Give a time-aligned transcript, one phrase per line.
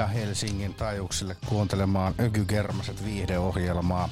[0.00, 4.08] Tervetuloa Ida-Helsingin taajuuksille kuuntelemaan Ökygermaset viihdeohjelmaa.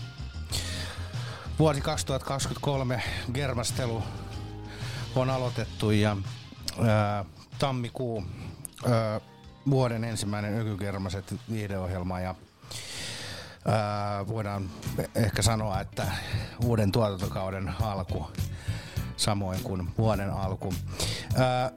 [1.59, 3.03] Vuosi 2023
[3.35, 4.03] germastelu
[5.17, 6.17] on aloitettu ja
[6.89, 7.25] ää,
[7.59, 8.25] tammikuu
[8.91, 9.21] ää,
[9.71, 12.35] vuoden ensimmäinen Ökygermaset viihdeohjelma ja
[13.65, 14.71] ää, voidaan
[15.15, 16.07] ehkä sanoa, että
[16.65, 18.31] uuden tuotantokauden alku
[19.17, 20.75] samoin kuin vuoden alku.
[21.37, 21.71] Ää,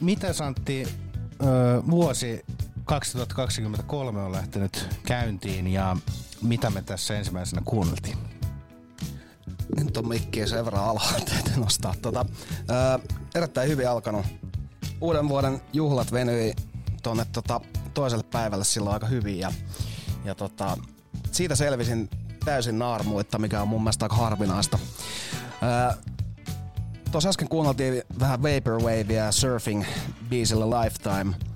[0.00, 2.44] mitä Santti ää, vuosi
[2.88, 5.96] 2023 on lähtenyt käyntiin ja
[6.42, 8.18] mitä me tässä ensimmäisenä kuunneltiin?
[9.76, 11.26] Nyt on mikkiä sen verran alhaalla,
[11.56, 11.94] nostaa.
[12.02, 12.26] Tota,
[12.68, 12.98] ää,
[13.34, 14.26] erittäin hyvin alkanut.
[15.00, 16.52] Uuden vuoden juhlat venyi
[17.02, 17.60] tuonne tota,
[17.94, 19.52] toiselle päivälle silloin aika hyvin ja,
[20.24, 20.76] ja tota,
[21.32, 22.10] siitä selvisin
[22.44, 24.78] täysin naarmuitta, mikä on mun mielestä aika harvinaista.
[27.12, 29.84] Tuossa äsken kuunneltiin vähän Vaporwavea Surfing
[30.28, 31.47] biisillä Lifetime.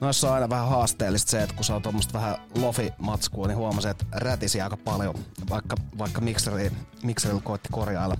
[0.00, 4.04] Noissa on aina vähän haasteellista se, että kun on tuommoista vähän lofi-matskua, niin huomasin, että
[4.12, 5.14] rätisi aika paljon,
[5.50, 6.72] vaikka, vaikka mixeri,
[7.02, 8.16] mixerillä koitti korjailla.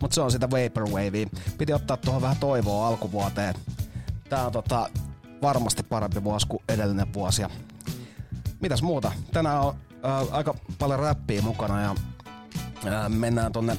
[0.00, 1.26] Mutta se on sitä Vaporwavea.
[1.58, 3.54] Piti ottaa tuohon vähän toivoa alkuvuoteen.
[4.28, 4.90] Tää on tota,
[5.42, 7.42] varmasti parempi vuosi kuin edellinen vuosi.
[7.42, 7.50] Ja
[8.60, 9.12] mitäs muuta?
[9.32, 9.74] Tänään on
[10.04, 11.94] äh, aika paljon räppiä mukana ja
[12.86, 13.76] äh, mennään tonne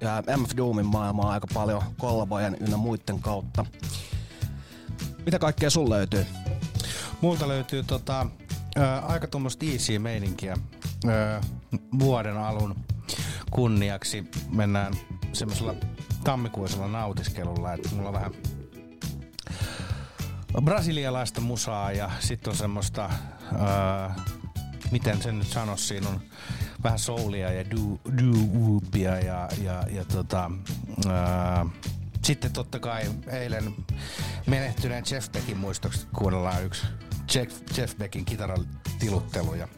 [0.00, 3.66] ja MF Doomin maailmaa aika paljon kollabojen ynnä muiden kautta.
[5.24, 6.26] Mitä kaikkea sun löytyy?
[7.22, 8.26] Multa löytyy tota,
[8.76, 10.56] ää, aika tuommoista easy meininkiä
[11.06, 11.40] ää,
[11.98, 12.76] vuoden alun
[13.50, 14.24] kunniaksi.
[14.50, 14.94] Mennään
[15.32, 15.74] semmoisella
[16.24, 18.32] tammikuisella nautiskelulla, että mulla on vähän
[20.62, 23.10] brasilialaista musaa ja sitten on semmoista,
[23.58, 24.14] ää,
[24.90, 26.20] miten sen nyt sanoisi, siinä on
[26.84, 30.50] vähän soulia ja doo-woopia ja, ja, ja tota,
[31.08, 31.66] ää,
[32.24, 33.74] sitten totta kai eilen
[34.46, 36.86] menehtyneen Jeff Beckin muistoksi kuunnellaan yksi
[37.34, 39.68] Jeff, Jeff Beckin kitaratiluttelu ja,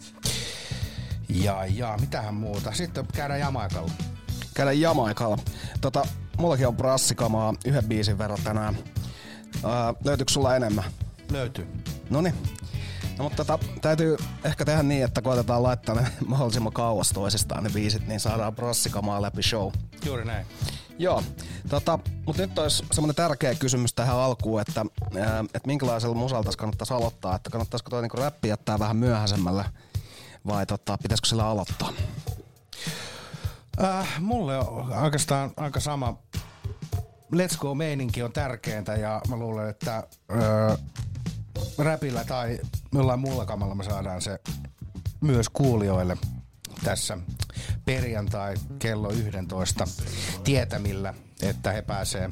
[1.29, 2.73] ja, ja mitähän muuta.
[2.73, 3.91] Sitten käydään Jamaikalla.
[4.55, 5.39] Käydään Jamaikalla.
[5.81, 6.03] Tota,
[6.39, 8.79] mullakin on brassikamaa yhden biisin verran tänään.
[9.65, 10.85] Ää, löytyykö sulla enemmän?
[11.31, 11.67] Löytyy.
[12.11, 12.35] Noniin.
[13.19, 17.71] No, mutta tota, täytyy ehkä tehdä niin, että koetetaan laittaa ne mahdollisimman kauas toisistaan ne
[17.71, 19.73] biisit, niin saadaan brassikamaa läpi show.
[20.05, 20.47] Juuri näin.
[20.99, 21.23] Joo,
[21.69, 24.87] tota, mutta nyt olisi semmoinen tärkeä kysymys tähän alkuun, että,
[25.45, 29.65] että minkälaisella musalta kannattaisi aloittaa, että kannattaisiko toi niinku räppi jättää vähän myöhäisemmälle
[30.47, 31.93] vai tota, pitäisikö sillä aloittaa?
[33.83, 36.19] Äh, mulle on oikeastaan aika sama.
[37.35, 40.79] Let's go-meininki on tärkeintä ja mä luulen, että äh,
[41.79, 42.59] räpillä tai
[42.93, 44.41] jollain muulla kamalla me saadaan se
[45.21, 46.17] myös kuulijoille
[46.85, 47.19] tässä
[47.85, 49.85] perjantai kello 11
[50.45, 52.29] tietämillä, että he pääsee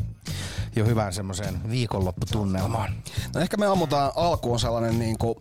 [0.76, 2.94] jo hyvään semmoiseen viikonlopputunnelmaan.
[3.34, 5.34] No ehkä me ammutaan alkuun sellainen niin kuin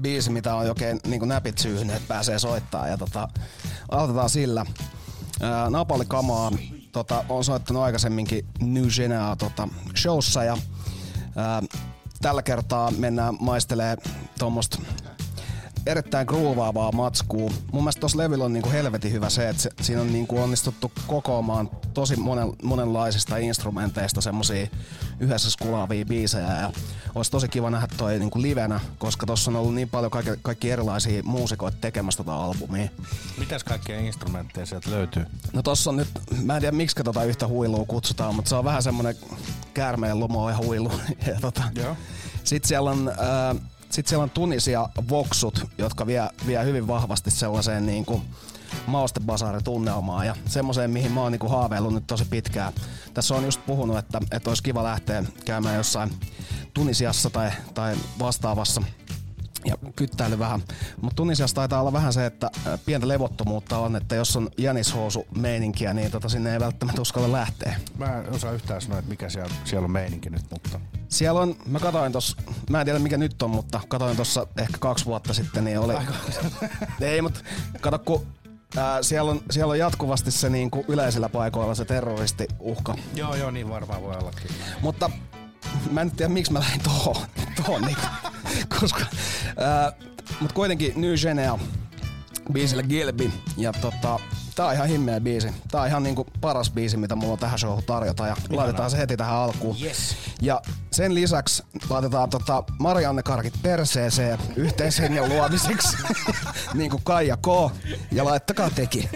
[0.00, 3.28] biisi, mitä on oikein niin näpit syyhyn, että pääsee soittaa ja tota,
[3.90, 4.66] aloitetaan sillä.
[5.40, 6.52] Ää, Napoli Kamaa
[6.92, 10.58] tota, on soittanut aikaisemminkin New Genea tota, showssa ja
[11.36, 11.62] ää,
[12.22, 13.96] tällä kertaa mennään maistelee
[14.38, 14.78] tuommoista
[15.86, 17.50] erittäin groovaavaa matskua.
[17.72, 20.92] Mun mielestä tossa levyllä on niinku helvetin hyvä se, että se, siinä on niinku onnistuttu
[21.06, 24.66] kokoamaan tosi monen, monenlaisista instrumenteista semmosia
[25.20, 26.72] yhdessä skulaavia biisejä ja
[27.14, 30.70] olisi tosi kiva nähdä toi niinku livenä, koska tossa on ollut niin paljon kaikki, kaikki
[30.70, 32.88] erilaisia muusikoita tekemässä tota albumia.
[33.38, 35.26] Mitäs kaikkia instrumentteja sieltä löytyy?
[35.52, 36.08] No tossa on nyt,
[36.42, 39.16] mä en tiedä miksi tota yhtä huilua kutsutaan, mutta se on vähän semmonen
[39.74, 40.92] käärmeen lomo ja huilu.
[41.26, 41.96] ja tota, Joo.
[42.44, 43.62] Sitten siellä on äh,
[43.94, 48.22] sitten siellä on Tunisia Voksut, jotka vie, vie hyvin vahvasti sellaiseen niin kuin
[48.86, 52.72] maustebasari-tunnelmaan ja semmoiseen, mihin mä oon niin kuin haaveillut nyt tosi pitkään.
[53.14, 56.10] Tässä on just puhunut, että, että olisi kiva lähteä käymään jossain
[56.74, 58.82] Tunisiassa tai, tai vastaavassa
[59.64, 60.60] ja kyttäily vähän.
[61.00, 62.50] Mutta Tunisiassa taitaa olla vähän se, että
[62.86, 67.76] pientä levottomuutta on, että jos on jänishousu meininkiä, niin tota sinne ei välttämättä uskalla lähteä.
[67.98, 70.80] Mä en osaa yhtään sanoa, että mikä siellä, siellä on meininki nyt, mutta...
[71.08, 72.36] Siellä on, mä katoin tossa,
[72.70, 75.94] mä en tiedä mikä nyt on, mutta katoin tossa ehkä kaksi vuotta sitten, niin oli...
[77.00, 77.40] ei, mutta
[77.80, 78.26] kato kun
[78.76, 82.94] Ää, siellä, on, siellä on jatkuvasti se niin kuin yleisillä paikoilla se terroristiuhka.
[83.14, 84.50] Joo, joo, niin varmaan voi ollakin.
[84.82, 85.10] Mutta
[85.90, 87.16] mä en tiedä miksi mä lähdin tohon,
[87.56, 87.96] tohon niin,
[88.80, 89.04] koska,
[89.56, 89.92] ää,
[90.40, 91.58] mut kuitenkin New Genea
[92.52, 94.18] biisillä Gilby ja tota,
[94.54, 95.48] tää on ihan himmeä biisi.
[95.70, 98.56] Tää on ihan niinku paras biisi, mitä mulla on tähän showhun tarjota ja Ihanaa.
[98.56, 99.76] laitetaan se heti tähän alkuun.
[99.82, 100.16] Yes.
[100.42, 100.60] Ja
[100.90, 105.96] sen lisäksi laitetaan tota Marianne Karkit perseeseen yhteishengen luomiseksi,
[106.74, 107.46] niin kuin Kaija K.
[108.12, 109.08] Ja laittakaa teki.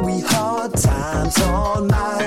[0.00, 2.21] we hard times all night.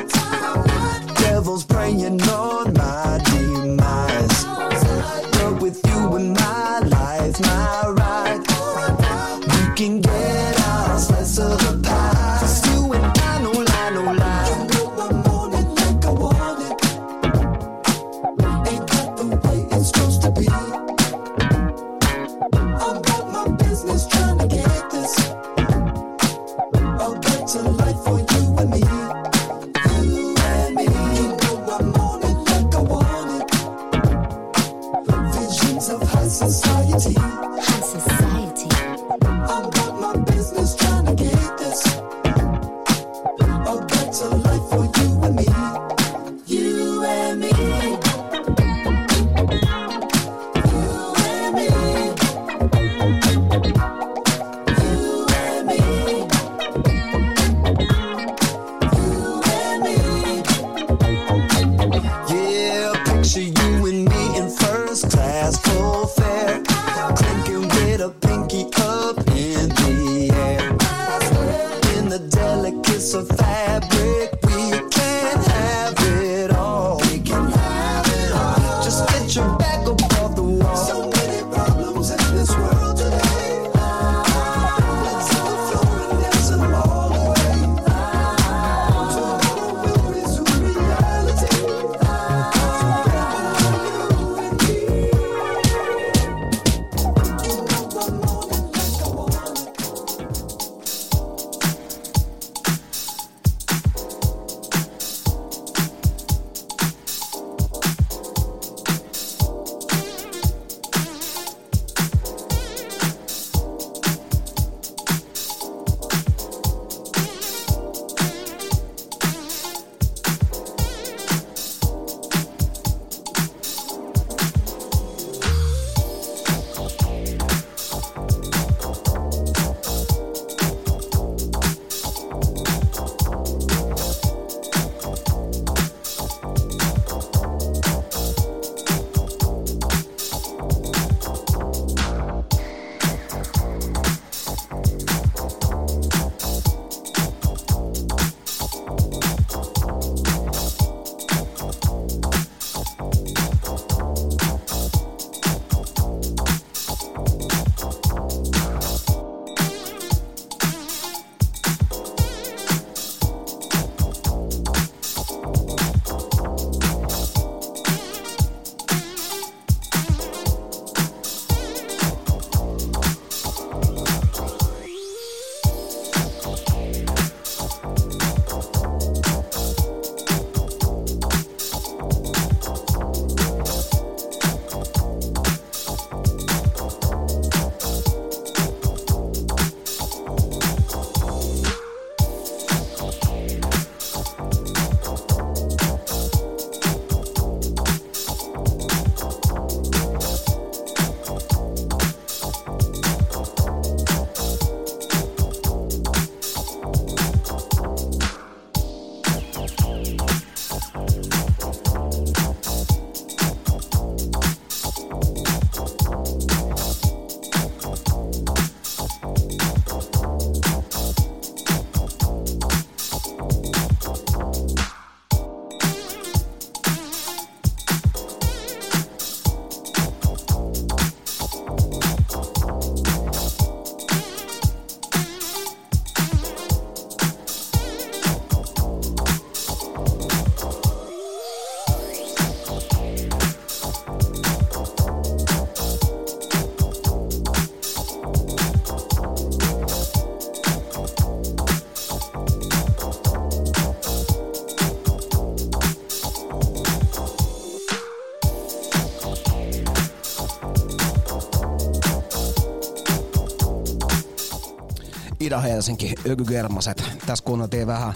[265.45, 267.03] Ida-Helsinki, Ökygermaset.
[267.25, 268.13] Tässä kuunneltiin vähän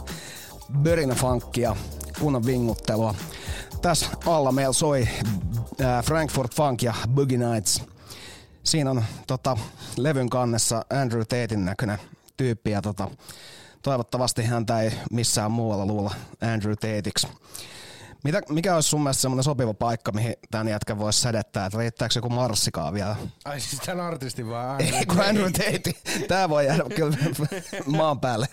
[0.81, 1.75] Börinä Funkia,
[2.19, 3.15] kunnon vinguttelua.
[3.81, 5.07] Tässä alla meillä soi
[5.81, 7.83] äh, Frankfurt Funk ja Boogie Nights.
[8.63, 9.57] Siinä on tota,
[9.97, 11.97] levyn kannessa Andrew Tatein näköinen
[12.37, 13.09] tyyppi ja tota,
[13.81, 16.15] toivottavasti häntä ei missään muualla luulla
[16.53, 17.27] Andrew Tateiksi.
[18.23, 22.13] Mitä, mikä olisi sun mielestä semmoinen sopiva paikka, mihin tämän jätkän voisi sädettää, että riittääkö
[22.15, 23.15] joku marssikaan vielä?
[23.45, 24.81] Ai siis tämän artistin vaan.
[24.81, 25.93] Ei kun Andrew Tate,
[26.27, 27.17] tää voi jäädä kyllä
[27.85, 28.47] maan päälle.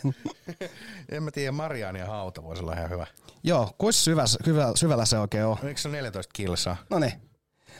[1.09, 3.07] En mä tiedä, Marianien hauta voisi olla ihan hyvä.
[3.45, 5.57] Joo, kuinka syvä, syvä, syvällä se oikein on?
[5.65, 6.77] Eikö se ole 14 kilsaa?
[6.91, 7.13] No niin.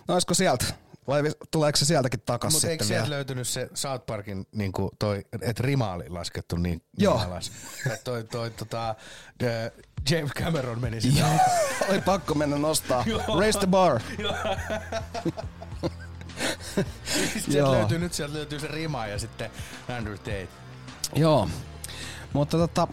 [0.09, 0.65] No olisiko sieltä?
[1.07, 3.17] Vai tuleeko se sieltäkin takas Mutta eikö sitten sieltä vielä?
[3.17, 7.17] löytynyt se South Parkin, niin kuin toi, että rima oli laskettu niin, Joo.
[7.17, 7.53] niin alas?
[7.93, 8.95] Et toi, toi tota,
[10.11, 11.25] James Cameron meni sinne.
[11.91, 13.05] Oli pakko mennä nostaa.
[13.39, 14.01] Raise the bar.
[17.51, 19.51] Sieltä löytyy, nyt sieltä löytyy se rima ja sitten
[19.97, 20.49] Andrew Tate.
[21.15, 21.49] Joo.
[22.33, 22.89] Mutta tota,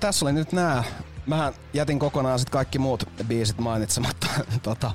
[0.00, 0.84] tässä oli nyt nää.
[1.26, 4.26] Mähän jätin kokonaan sit kaikki muut biisit mainitsematta.
[4.62, 4.90] tota,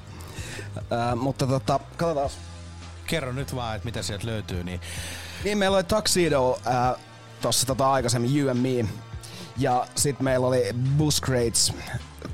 [0.92, 2.30] ää, mutta tota, katsotaan.
[3.06, 4.64] Kerro nyt vaan, että mitä sieltä löytyy.
[4.64, 4.82] Niin
[5.44, 6.96] Niin meillä oli Tuxedo ää,
[7.42, 8.90] tossa tota aikaisemmin You and Me.
[9.58, 11.74] Ja sitten meillä oli Bus Crates,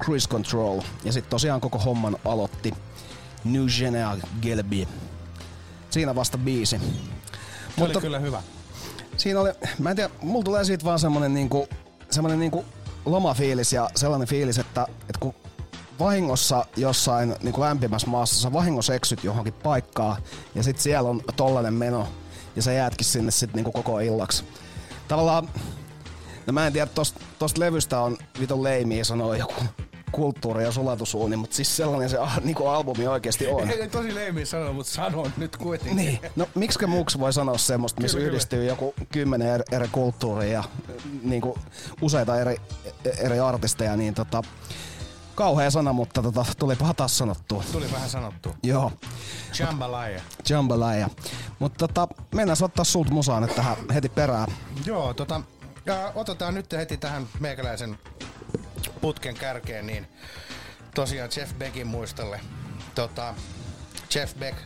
[0.03, 0.81] Cruise Control.
[1.03, 2.73] Ja sitten tosiaan koko homman aloitti
[3.43, 4.87] New General Gelby.
[5.89, 6.81] Siinä vasta biisi.
[7.75, 8.41] Mutta, oli kyllä hyvä.
[9.17, 11.67] siinä oli, mä en tiedä, mulla tulee siitä vaan semmonen niinku,
[12.11, 12.65] semmonen niinku
[13.05, 15.33] lomafiilis ja sellainen fiilis, että, että kun
[15.99, 20.21] vahingossa jossain niin kuin lämpimässä maassa sä vahingossa eksyt johonkin paikkaan
[20.55, 22.07] ja sit siellä on tollanen meno
[22.55, 24.43] ja sä jäätkin sinne sitten niinku koko illaksi.
[25.07, 25.49] Tavallaan,
[26.47, 29.63] no mä en tiedä, tosta, tosta levystä on vitun leimiä sanoa joku
[30.11, 33.69] kulttuuri ja sulatusuuni, mutta siis sellainen se niinku albumi oikeasti on.
[33.69, 35.97] Ei tosi leimiä sanoa, mutta sanon nyt kuitenkin.
[35.97, 38.35] Niin, no miksi muuksi voi sanoa semmoista, missä Kyllä, kyllä.
[38.35, 40.63] yhdistyy joku kymmenen eri, eri kulttuuria ja
[41.23, 41.57] niinku
[42.01, 42.55] useita eri,
[43.17, 44.41] eri artisteja, niin tota,
[45.35, 47.63] kauhea sana, mutta tota, tulipahan taas sanottua.
[47.71, 48.55] Tuli vähän sanottu.
[48.63, 48.91] Joo,
[49.59, 50.21] Jambalaya.
[50.49, 51.09] jambalaya.
[51.59, 54.47] Mutta tota, mennään ottaa sulta musaan nyt tähän heti perään.
[54.85, 55.41] Joo, tota,
[55.85, 57.99] ja otetaan nyt heti tähän meikäläisen
[59.01, 60.07] putken kärkeen, niin
[60.95, 62.39] tosiaan Jeff Beckin muistolle.
[62.95, 63.35] Tota,
[64.15, 64.57] Jeff Beck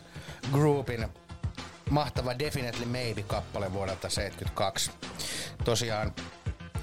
[0.52, 1.08] Groupin
[1.90, 4.92] mahtava Definitely Maybe-kappale vuodelta 72.
[5.64, 6.14] Tosiaan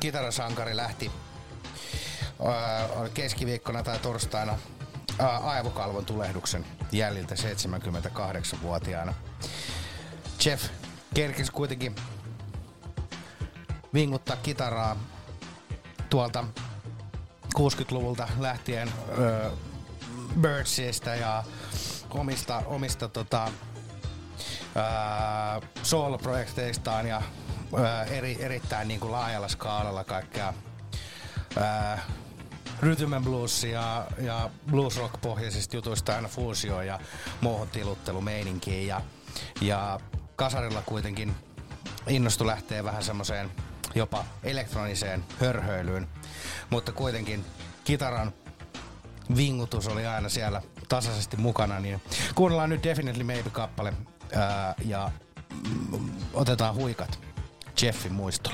[0.01, 1.11] kitarasankari lähti
[2.45, 4.59] ää, keskiviikkona tai torstaina
[5.19, 9.15] ää, aivokalvon tulehduksen jäljiltä 78-vuotiaana.
[10.45, 10.65] Jeff
[11.15, 11.97] kerkesi kuitenkin
[13.95, 14.97] vinguttaa kitaraa
[16.11, 16.45] tuolta
[17.59, 19.51] 60-luvulta lähtien öö,
[20.41, 21.45] Birdsista ja
[22.11, 23.51] omista, omista tota,
[24.75, 27.23] ää, solo-projekteistaan ja
[27.85, 30.55] ää, eri, erittäin niin kuin laajalla skaalalla kaikkea
[31.61, 32.05] ää,
[32.81, 37.01] rhythm and blues ja, ja blues rock pohjaisista jutuista aina fuusio ja
[37.41, 39.01] muuhun tiluttelumeininkiin ja,
[39.61, 40.01] ja
[40.37, 41.35] kasarilla kuitenkin
[42.07, 43.51] innostu lähtee vähän semmoiseen
[43.95, 46.09] jopa elektroniseen hörhöilyyn,
[46.71, 47.45] mutta kuitenkin
[47.85, 48.33] kitaran
[49.37, 52.03] vingutus oli aina siellä tasaisesti mukana, niin
[52.35, 53.93] kuunnellaan nyt Definitely Maybe-kappale
[54.35, 55.11] ää, ja
[56.35, 57.19] otetaan huikat
[57.83, 58.54] Jeffin muistolle.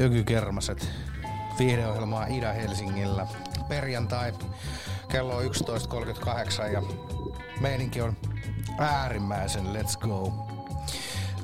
[0.00, 0.88] Kuuntelet Hökykermaset
[1.58, 3.26] viihdeohjelmaa Ida-Helsingillä.
[3.68, 4.32] Perjantai
[5.08, 6.82] kello on 11.38 ja
[7.60, 8.16] meininki on
[8.78, 10.32] äärimmäisen let's go.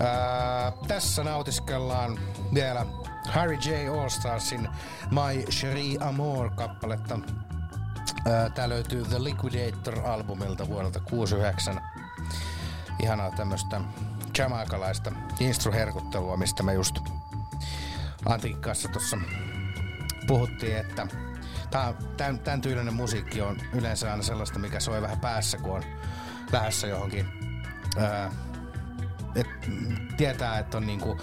[0.00, 2.18] Ää, tässä nautiskellaan
[2.54, 2.86] vielä
[3.28, 3.88] Harry J.
[4.00, 4.68] Allstarsin
[5.10, 7.18] My Cherie Amour kappaletta.
[8.26, 11.80] Ää, Tää löytyy The Liquidator-albumilta vuodelta 69.
[13.02, 13.80] Ihanaa tämmöstä
[14.38, 16.98] jamaikalaista instruherkuttelua, mistä me just
[18.26, 19.18] Antikin kanssa tuossa
[20.26, 21.06] puhuttiin, että
[22.16, 25.82] tämän, tämän tyylinen musiikki on yleensä aina sellaista, mikä soi vähän päässä, kun on
[26.52, 27.26] lähdössä johonkin.
[27.98, 28.32] Ää,
[29.34, 29.46] et
[30.16, 31.20] tietää, että on niinku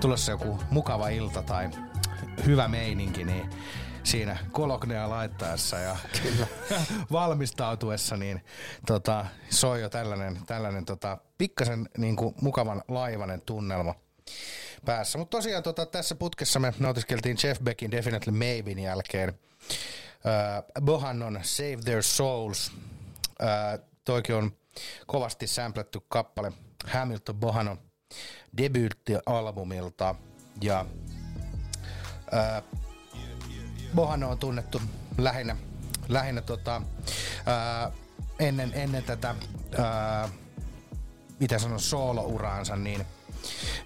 [0.00, 1.70] tulossa joku mukava ilta tai
[2.46, 3.50] hyvä meininki, niin
[4.02, 6.46] siinä kolognea laittaessa ja Kyllä.
[7.12, 8.44] valmistautuessa, niin
[8.86, 13.94] tota, soi jo tällainen, tällainen tota, pikkasen niinku mukavan laivanen tunnelma
[14.84, 15.18] päässä.
[15.18, 19.28] Mutta tosiaan tota, tässä putkessa me nautiskeltiin Jeff Beckin Definitely Maybein jälkeen.
[19.28, 22.72] Uh, Bohannon Save Their Souls.
[23.26, 24.56] Uh, toikin on
[25.06, 26.52] kovasti samplettu kappale
[26.86, 27.78] Hamilton Bohannon
[28.56, 30.14] debyyttialbumilta.
[30.62, 30.86] Ja
[32.32, 32.80] uh,
[33.94, 34.82] Bohanno on tunnettu
[35.18, 35.56] lähinnä,
[36.08, 37.94] lähinnä tota, uh,
[38.38, 39.34] ennen, ennen tätä
[39.78, 40.30] uh,
[41.40, 43.06] mitä sanon, solo-uraansa, niin,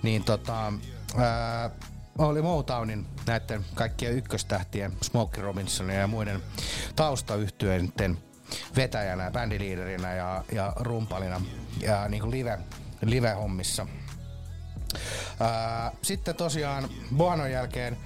[0.03, 0.73] niin tota,
[1.17, 1.71] ää,
[2.19, 6.43] oli Motownin näiden kaikkien ykköstähtien, Smokey Robinsonin ja muiden
[6.97, 8.19] taustayhtyeiden
[8.77, 11.41] vetäjänä, bändiliiderinä ja, ja rumpalina
[11.81, 12.59] ja niin kuin live,
[13.05, 13.87] live-hommissa.
[15.41, 17.97] Ää, sitten tosiaan Bohanon jälkeen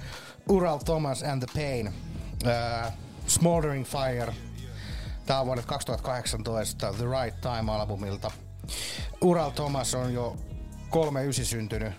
[0.49, 1.93] Ural Thomas and the Pain,
[2.45, 2.91] ää,
[3.27, 4.33] Smoldering Fire,
[5.25, 8.31] Tää on vuodet 2018 The Right Time-albumilta.
[9.21, 10.37] Ural Thomas on jo
[10.91, 11.93] 39 syntynyt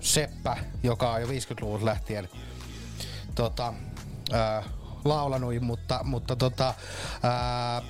[0.00, 2.28] seppä, joka on jo 50-luvulta lähtien
[3.34, 3.74] tota,
[4.32, 4.62] ää,
[5.04, 6.74] laulanut, mutta, mutta tota,
[7.22, 7.82] ää,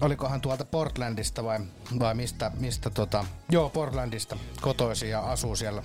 [0.00, 1.60] olikohan tuolta Portlandista vai,
[1.98, 5.82] vai mistä, mistä tota, joo Portlandista kotoisin ja asuu siellä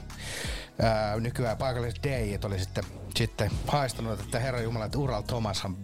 [0.81, 2.83] ää, nykyään paikalliset DJt oli sitten,
[3.15, 5.77] sitten haistanut, että herra Jumala, että Ural Thomashan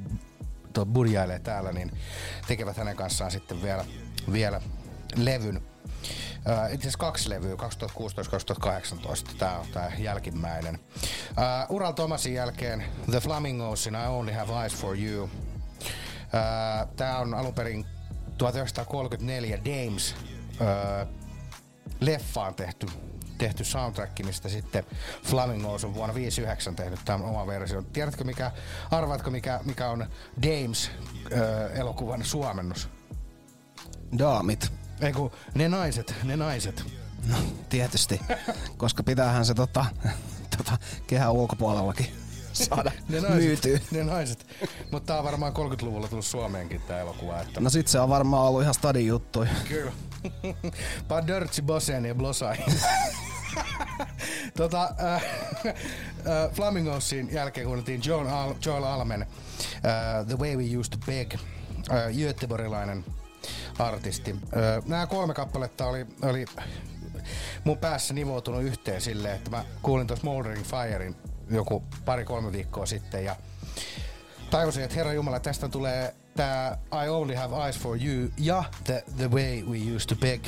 [0.93, 1.91] budjailee täällä, niin
[2.47, 3.85] tekevät hänen kanssaan sitten vielä,
[4.31, 4.61] vielä
[5.15, 5.70] levyn.
[6.01, 10.79] Uh, itse asiassa kaksi levyä, 2016-2018, tämä on tämä jälkimmäinen.
[11.29, 15.23] Uh, Ural Thomasin jälkeen The Flamingosin I Only Have Eyes For You.
[15.23, 15.29] Uh,
[16.95, 17.85] tämä on alun perin
[18.37, 20.15] 1934 Dames
[20.61, 21.07] uh,
[21.99, 22.87] leffaan tehty
[23.37, 24.83] tehty soundtrack, mistä sitten
[25.23, 27.85] Flamingos on vuonna 59 tehnyt tämän oman version.
[27.85, 28.51] Tiedätkö mikä,
[28.91, 30.05] arvaatko mikä, mikä on
[30.41, 30.91] Dames
[31.25, 32.89] uh, elokuvan suomennus?
[34.17, 34.80] Daamit.
[35.01, 36.83] Ei kun, ne naiset, ne naiset.
[37.27, 37.35] No,
[37.69, 38.21] tietysti.
[38.77, 39.85] Koska pitäähän se tota,
[40.57, 40.77] tota,
[41.07, 42.07] kehän ulkopuolellakin
[42.53, 43.79] saada Ne naiset, myytyä.
[43.91, 44.45] ne naiset.
[44.91, 47.41] Mutta tää on varmaan 30-luvulla tullut Suomeenkin tää elokuva.
[47.41, 47.59] Että...
[47.59, 49.49] No sit se on varmaan ollut ihan stadin juttuja.
[49.67, 49.91] Kyllä.
[51.07, 52.57] Paa Dirty Bosseen ja Blosai.
[54.57, 55.23] tota, äh,
[55.65, 55.73] äh,
[56.53, 61.39] Flamingosin jälkeen kuunneltiin John Al- Joel Almen äh, The Way We Used to Beg, äh,
[62.17, 63.05] göteborgilainen
[63.87, 64.31] artisti.
[64.31, 66.45] Äh, nämä kolme kappaletta oli, oli
[67.63, 71.15] mun päässä nivoutunut yhteen silleen, että mä kuulin tuossa Mouldering Firein
[71.49, 73.35] joku pari-kolme viikkoa sitten ja
[74.51, 79.03] tajusin, että herra Jumala, tästä tulee tää I Only Have Eyes For You ja The,
[79.17, 80.45] the Way We Used To Beg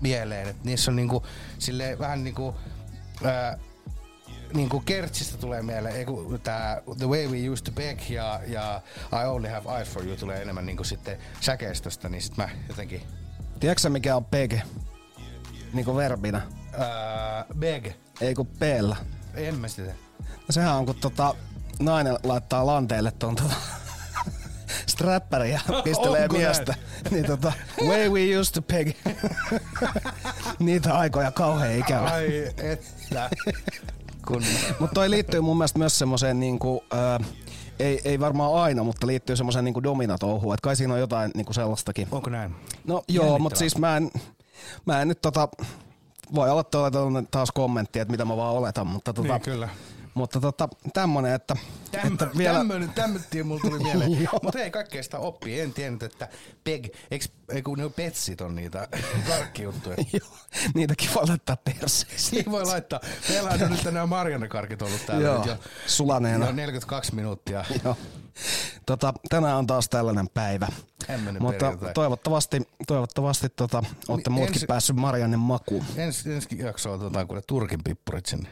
[0.00, 0.48] mieleen.
[0.48, 1.26] Et niissä on niinku
[1.58, 2.54] silleen vähän niinku
[3.24, 3.58] ää,
[4.54, 8.80] niinku kertsistä tulee mieleen, ei kun tää The Way We Used To Beg ja, ja
[9.12, 13.02] I Only Have Eyes For You tulee enemmän niinku sitten säkeistöstä, niin sit mä jotenkin
[13.60, 14.62] Tiedätkö mikä on pege?
[15.72, 16.40] Niinku verbinä.
[16.78, 17.86] ää, beg,
[18.20, 18.96] Ei kun peellä.
[19.34, 19.92] en mä sitä.
[20.22, 21.34] No sehän on kun tota,
[21.80, 23.54] nainen laittaa lanteelle ton tota,
[24.86, 26.74] strappäri ja pistelee Onko miestä.
[27.10, 27.52] Niin tota,
[27.88, 28.88] way we used to peg.
[30.58, 32.10] Niitä aikoja kauhean ikävä.
[32.10, 33.30] Ai että.
[34.78, 37.28] Mutta toi liittyy mun mielestä myös semmoiseen niinku, äh,
[37.78, 40.54] ei, ei varmaan aina, mutta liittyy semmoiseen niinku dominatouhuun.
[40.54, 42.08] Että kai siinä on jotain niinku sellaistakin.
[42.10, 42.54] Onko näin?
[42.84, 44.10] No joo, mutta siis mä en,
[44.86, 45.48] mä en nyt tota,
[46.34, 49.68] voi olla tuolla taas kommentti, että mitä mä vaan oletan, mutta tota, Niin, kyllä.
[50.14, 51.56] Mutta tota, tämmönen, että,
[51.92, 54.22] Tämmö, että vielä, Tämmönen, tämmöttiin mulla tuli mieleen.
[54.22, 54.40] Joo.
[54.42, 55.60] Mutta ei kaikkea sitä oppii.
[55.60, 56.28] En tiennyt, että
[56.64, 58.88] peg, eiks, ei kun ne petsit on niitä
[59.28, 59.96] karkkijuttuja.
[60.12, 60.28] Joo,
[60.74, 62.18] niitäkin voi laittaa perseeseen.
[62.20, 63.00] Siinä voi laittaa.
[63.28, 65.56] Meillä on nyt nämä Marianne-karkit ollut täällä Joo, nyt jo,
[65.86, 66.46] sulaneena.
[66.46, 67.64] jo 42 minuuttia.
[67.84, 67.96] Joo.
[68.86, 70.66] Tota, tänään on taas tällainen päivä.
[71.06, 71.94] Tämmönen Mutta perjantai.
[71.94, 75.84] toivottavasti, toivottavasti tota, olette Niin, muutkin ensi- päässyt Mariannen makuun.
[75.96, 78.48] Ensi, ensi jaksoa otetaan kuule Turkin pippurit sinne.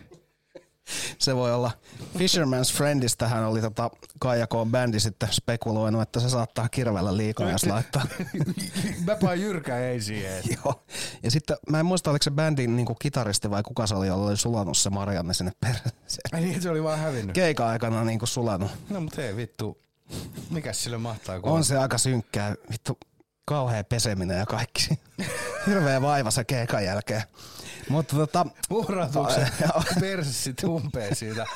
[1.19, 1.71] se voi olla
[2.19, 4.51] Fisherman's Friendistä hän oli tota Kaija K.
[4.71, 8.07] bändi sitten spekuloinut, että se saattaa kirvellä liikaa, jos laittaa.
[9.07, 10.43] Mä pain jyrkää ei siihen.
[10.65, 10.85] Joo.
[11.23, 14.27] Ja sitten mä en muista, oliko se bändin niin kitaristi vai kuka se oli, jolla
[14.27, 16.31] oli sulanut se Marianne sinne perseeseen.
[16.33, 17.35] Ai niin, se oli vaan hävinnyt.
[17.35, 18.71] Keikan aikana niin kuin sulanut.
[18.91, 19.79] No mut ei vittu.
[20.51, 22.55] Mikäs sille mahtaa kun On se aika synkkää.
[22.73, 22.99] Vittu,
[23.45, 24.99] kauhea peseminen ja kaikki.
[25.67, 27.23] Hirveä vaiva se keikan jälkeen.
[27.89, 29.83] Mutta tota, Uhratuksen Joo.
[30.01, 31.47] perse sit umpeen siitä,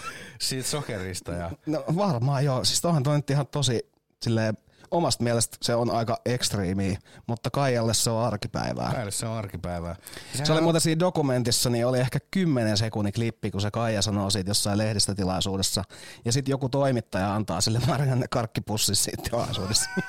[0.40, 1.32] siitä sokerista.
[1.32, 1.50] Ja...
[1.66, 2.64] no varmaan joo.
[2.64, 3.90] Siis toihan toi nyt ihan tosi
[4.22, 4.56] silleen,
[4.90, 8.92] omasta mielestä se on aika ekstriimiä, mutta Kaijalle se on arkipäivää.
[8.92, 9.96] Päälle se on arkipäivää.
[10.44, 14.30] Se oli muuten siinä dokumentissa, niin oli ehkä 10 sekunnin klippi, kun se Kaija sanoo
[14.30, 15.84] siitä jossain lehdistötilaisuudessa.
[16.24, 19.90] Ja sitten joku toimittaja antaa sille Marianne karkkipussin siitä tilaisuudessa.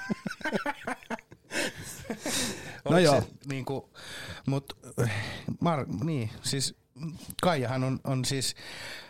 [2.86, 3.22] Oliko joo.
[3.22, 3.94] Se, niinku, mut,
[5.02, 5.12] äh,
[5.60, 6.76] Mar, niin, siis
[7.42, 8.56] Kaijahan on, on siis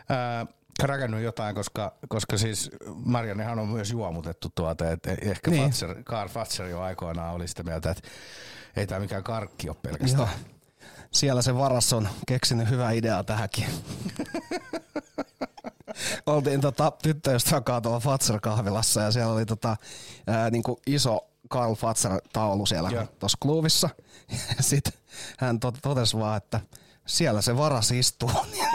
[0.09, 0.45] ää,
[0.83, 2.71] rakennut jotain, koska, koska siis
[3.05, 5.63] Mariannehan on myös juomutettu tuota, että ehkä Niin.
[5.63, 8.09] Fatser, Carl Fatser jo aikoinaan oli sitä mieltä, että
[8.75, 10.29] ei tämä mikään karkki ole pelkästään.
[10.29, 10.37] Joo.
[11.11, 13.65] Siellä se varas on keksinyt hyvää ideaa tähänkin.
[16.25, 19.77] Oltiin tota, tyttöystävän kanssa tuolla Fatser-kahvilassa ja siellä oli tota,
[20.27, 23.89] ää, niinku iso Karl Fatser-taulu siellä tuossa kluuvissa.
[24.59, 24.93] Sitten
[25.39, 26.59] hän tot, totesi vaan, että
[27.05, 28.31] siellä se varas istuu.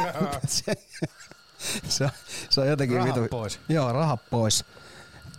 [0.47, 0.75] se,
[1.89, 2.11] se, on-
[2.51, 3.61] se on jotenkin Rahat vitu- pois.
[3.69, 4.65] Joo, rahat pois.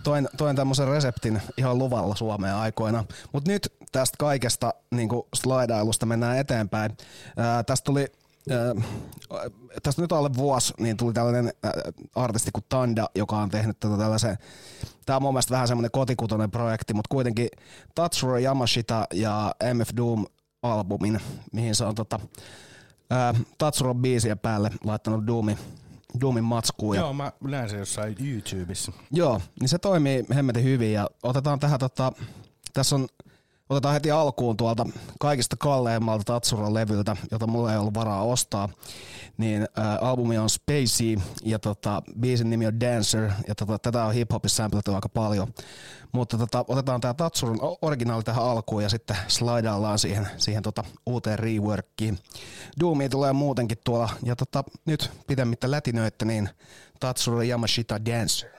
[0.04, 3.04] Toin, toin tämmöisen reseptin ihan luvalla Suomeen aikoina.
[3.34, 6.98] Mutta nyt tästä kaikesta niin slaidailusta mennään eteenpäin.
[7.38, 8.08] Ää, tästä tuli
[8.52, 8.76] ää,
[9.84, 11.72] tästä nyt alle vuosi, niin tuli tällainen ää,
[12.16, 14.38] artisti kuin Tanda, joka on tehnyt tätä tällaisen,
[15.06, 17.50] tämä on mun mielestä vähän semmoinen kotikutoinen projekti, mutta kuitenkin
[17.96, 20.26] Tatsuro Yamashita ja MF Doom
[20.64, 21.22] albumin,
[21.54, 22.20] mihin se on tota,
[23.10, 25.58] ää, Tatsuro biisiä päälle laittanut Doomin,
[26.22, 26.96] Doomin matskuun.
[26.96, 28.92] Joo, mä näen sen jossain YouTubessa.
[29.12, 32.12] Joo, niin se toimii hemmetin hyvin ja otetaan tähän tota,
[32.74, 33.08] tässä on,
[33.70, 34.86] otetaan heti alkuun tuolta
[35.20, 38.70] kaikista kalleimmalta Tatsuron levyltä, jota mulla ei ollut varaa ostaa,
[39.38, 39.68] niin ä,
[40.02, 44.96] albumi on Spacey ja tota, biisin nimi on Dancer ja tota, tätä on hiphopissa samplettu
[44.96, 45.54] aika paljon,
[46.12, 50.84] mutta tota, otetaan tämä Tatsuron o- originaali tähän alkuun ja sitten slidaillaan siihen, siihen tota,
[51.06, 52.20] uuteen reworkiin.
[52.80, 56.50] Doomia tulee muutenkin tuolla ja tota, nyt pidemmittä lätinöitä, niin
[57.00, 58.50] Tatsuro Yamashita Dancer.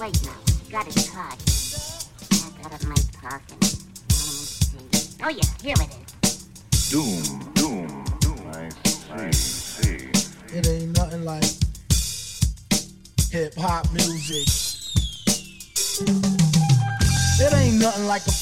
[0.00, 0.32] Wait now.
[0.70, 1.49] Got his card.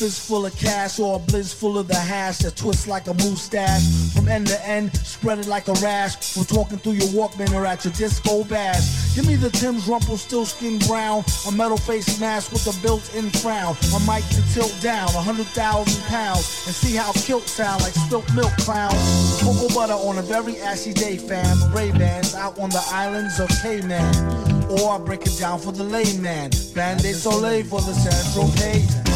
[0.09, 3.15] Fist full of cash or a blitz full of the hash that twists like a
[3.15, 3.83] mustache.
[4.15, 6.17] From end to end, spread it like a rash.
[6.33, 9.15] From talking through your Walkman or at your disco bash.
[9.15, 11.25] Give me the Tim's Rumple still skin brown.
[11.47, 13.77] A metal face mask with a built-in frown.
[13.95, 16.65] A mic to tilt down, a hundred thousand pounds.
[16.67, 18.95] And see how kilt sound like spilt milk clown.
[19.43, 21.71] Cocoa butter on a very ashy day, fam.
[21.75, 24.09] Ray-Bans out on the islands of Cayman.
[24.71, 26.51] Or I break it down for the layman.
[26.75, 29.08] Band-Aid Soleil for the Central Pay.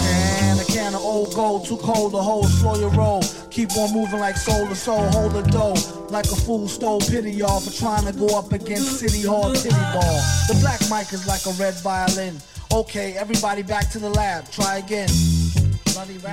[0.72, 3.22] And can of old gold, too cold to hold, slow your roll.
[3.50, 5.74] Keep on moving like soul to soul, hold the dough.
[6.08, 9.68] Like a fool stole pity, y'all, for trying to go up against City Hall Titty
[9.68, 10.20] Ball.
[10.48, 12.38] The black mic is like a red violin.
[12.72, 15.10] Okay, everybody back to the lab, try again.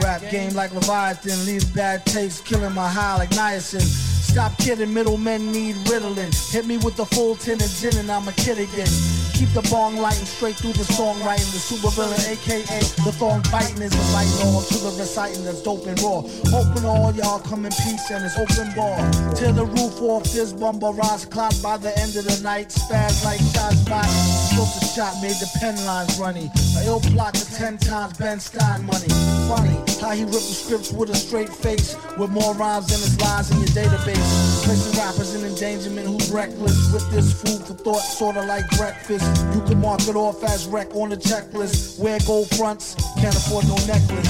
[0.01, 3.81] Rap game like Leviathan, leaves bad taste, killing my high like niacin.
[3.81, 6.31] Stop kidding, middlemen need riddling.
[6.49, 9.18] Hit me with the full tin of gin and I'm a kid again.
[9.39, 11.47] Keep the bong lighting straight through the songwriting.
[11.55, 12.59] The super villain, aka
[13.07, 16.27] the thong biting, is inviting all to the reciting that's dope and raw.
[16.51, 18.99] Hoping all y'all come in peace and it's open ball.
[19.39, 22.67] Tear the roof off this bumper rise clock by the end of the night.
[22.67, 24.03] Spaz like shots by.
[24.59, 26.51] Took the shot, made the pen lines runny.
[26.75, 29.07] A ill plot to ten times Ben Stein money.
[29.47, 33.15] Funny how he ripped the scripts with a straight face, with more rhymes than his
[33.23, 34.67] lines in your database.
[34.67, 39.28] Placing rappers in endangerment who's reckless with this food for thought, sorta like breakfast.
[39.53, 41.99] You can mark it off as wreck on the checklist.
[41.99, 44.27] Wear gold fronts, can't afford no necklace.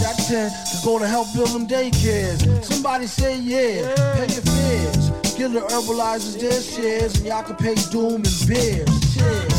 [0.00, 2.64] That 10 to go to help build them daycares.
[2.64, 5.10] Somebody say yeah, pay your fears.
[5.36, 8.88] Give the herbalizers their shares, and y'all can pay doom and beers.
[9.14, 9.54] Cheers.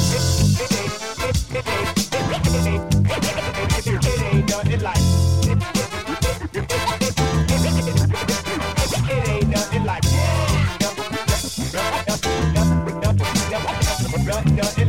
[14.26, 14.85] The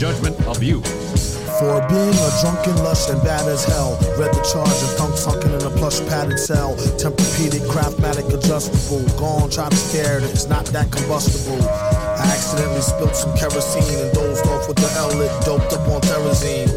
[0.00, 0.80] judgment of you.
[1.60, 4.00] For being a drunken lush and bad as hell.
[4.16, 6.72] Read the charge of thunk sunken in a plush padded cell.
[6.96, 9.04] Tempur-Pedic, craftmatic, adjustable.
[9.20, 11.60] Gone, try to scare it, it's not that combustible.
[11.68, 16.72] I accidentally spilled some kerosene and dozed off with the L-lit doped up on Therazine.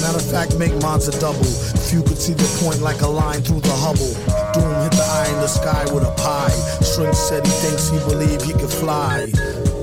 [0.00, 1.44] Matter of fact, make mines a double.
[1.76, 4.16] If you could see the point like a line through the Hubble.
[4.56, 6.56] Doom hit the eye in the sky with a pie.
[6.80, 9.28] String said he thinks he believe he could fly.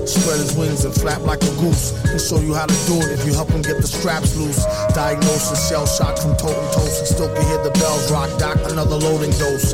[0.06, 1.96] Spread his wings and flap like a goose.
[2.04, 4.64] He'll show you how to do it if you help him get the straps loose.
[4.94, 7.00] Diagnosis, shell shock from totem toast.
[7.00, 8.30] He still can hear the bells rock.
[8.38, 9.72] Doc, another loading dose.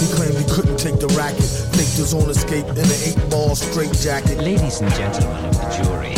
[0.00, 1.44] He claimed he couldn't take the racket.
[1.76, 4.38] Faked his own escape in an eight ball straight jacket.
[4.38, 6.14] Ladies and gentlemen of the jury,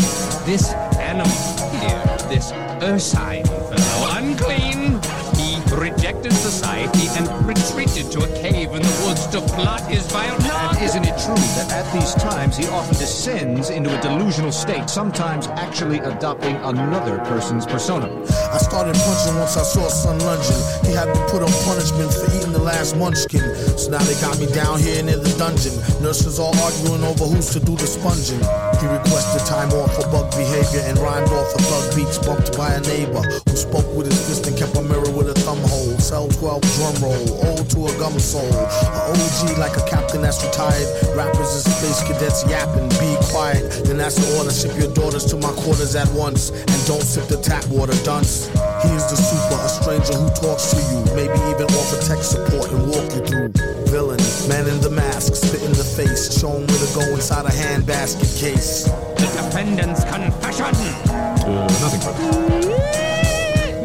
[0.46, 0.72] this
[1.02, 1.34] animal
[1.82, 5.02] here, this ursine fellow, unclean,
[5.34, 10.34] he rejected society and retreated to a cave in the woods to plot his vile
[10.42, 14.90] And isn't it true that at these times he often descends into a delusional state,
[14.90, 18.10] sometimes actually adopting another person's persona?
[18.50, 20.58] I started punching once I saw son lunging.
[20.82, 23.46] He had been put on punishment for eating the last munchkin.
[23.78, 25.78] So now they got me down here near the dungeon.
[26.02, 28.42] Nurses all arguing over who's to do the sponging.
[28.82, 32.74] He requested time off for bug behavior and rhymed off of thug beats bumped by
[32.74, 35.94] a neighbor who spoke with his fist and kept a mirror with a thumb hole.
[36.02, 38.42] Cell 12 drum roll, old to a gum soul.
[38.50, 40.90] A OG like a captain that's retired.
[41.14, 43.62] Rappers and space cadets yapping, be quiet.
[43.86, 46.50] Then that's the order, ship your daughters to my quarters at once.
[46.50, 48.50] And don't sip the tap water, dunce.
[48.82, 50.98] He is the super, a stranger who talks to you.
[51.14, 53.54] Maybe even offer tech support and walk you through.
[53.86, 54.18] Villain,
[54.50, 56.26] man in the mask, spit in the face.
[56.40, 58.90] Show him where to go inside a handbasket case.
[59.14, 60.74] The defendant's confession.
[60.74, 62.82] Uh, nothing further.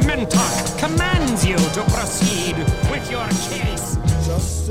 [0.09, 2.57] Mentok commands you to proceed
[2.91, 3.95] with your case.
[4.25, 4.67] Just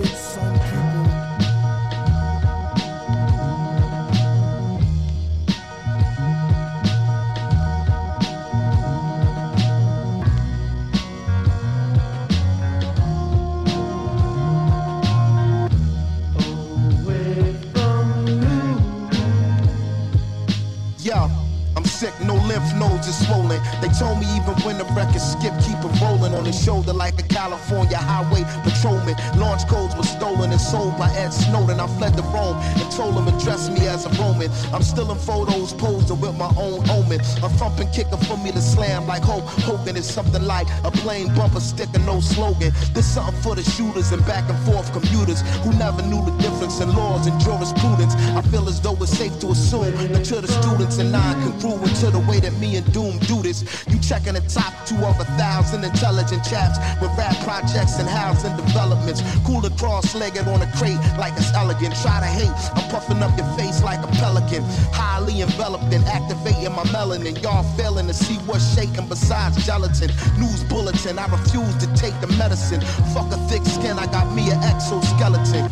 [22.77, 23.61] nose is swollen.
[23.81, 27.19] They told me even when the record skip, keep it rolling on his shoulder like
[27.19, 29.17] a California highway patrolman.
[29.39, 31.81] Launch codes were stolen and sold by Ed Snowden.
[31.81, 34.51] I fled to Rome and told him address me as a Roman.
[34.73, 37.21] I'm still in photos posing with my own omen.
[37.43, 41.35] A thumping kicker for me to slam like Hulk Hogan is something like a plain
[41.35, 42.73] bumper sticker, no slogan.
[42.95, 46.81] This something for the shooters and back and forth commuters who never knew the difference
[46.81, 48.15] in laws and jurisprudence.
[48.39, 52.11] I feel as though it's safe to assume that to the students and non-congruent to
[52.11, 53.67] the way that me and Doom do this.
[53.91, 58.55] You checking the top two of a thousand intelligent chaps with rap projects and housing
[58.57, 59.21] developments.
[59.45, 61.95] Cool Cooler cross-legged on a crate like it's elegant.
[62.03, 64.63] Try to hate, I'm puffing up your face like a pelican.
[64.93, 67.41] Highly enveloped and activating my melanin.
[67.43, 70.11] Y'all failing to see what's shaking besides gelatin.
[70.39, 72.81] News bulletin, I refuse to take the medicine.
[73.15, 75.71] Fuck a thick skin, I got me an exoskeleton.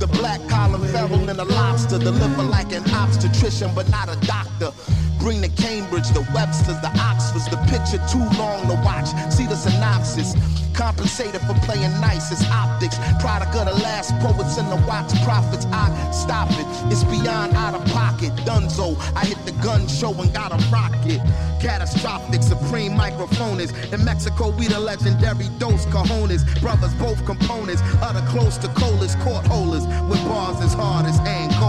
[0.00, 1.98] The black collar feral and a lobster.
[1.98, 4.72] Deliver like an obstetrician, but not a doctor.
[5.20, 7.46] Bring the Cambridge, the Websters, the Oxfords.
[7.48, 9.08] The picture too long to watch.
[9.32, 10.34] See the synopsis.
[10.72, 12.96] Compensated for playing nice as optics.
[13.20, 15.66] Product of the last poets and the watch prophets.
[15.70, 16.66] I stop it.
[16.90, 18.32] It's beyond out of pocket.
[18.48, 18.96] Dunzo.
[19.14, 21.20] I hit the gun show and got a rocket.
[21.60, 23.92] Catastrophic, supreme microphonist.
[23.92, 26.42] In Mexico, we the legendary Dos Cajones.
[26.62, 27.82] Brothers, both components.
[28.00, 29.86] other close to colas, court holders.
[30.08, 31.59] With bars as hard as Angolas.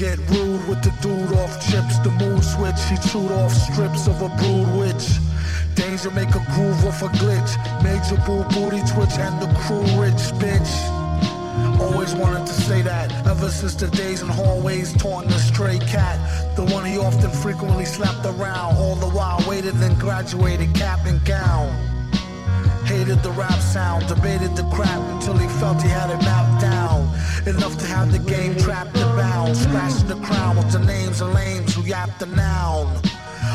[0.00, 1.98] Get rude with the dude off chips.
[1.98, 5.20] The mood switch, he chewed off strips of a brood witch.
[5.74, 7.52] Danger make a groove off a glitch.
[7.84, 10.72] Major boo booty twitch and the crew rich bitch.
[11.78, 16.16] Always wanted to say that ever since the days in hallways taunting a stray cat.
[16.56, 21.22] The one he often frequently slapped around, all the while waited and graduated cap and
[21.26, 21.68] gown.
[22.86, 26.79] Hated the rap sound, debated the crap until he felt he had it mapped down.
[27.46, 29.56] Enough to have the game trapped and bound.
[29.56, 32.86] Scratching the crown with the names of lames who yap the noun.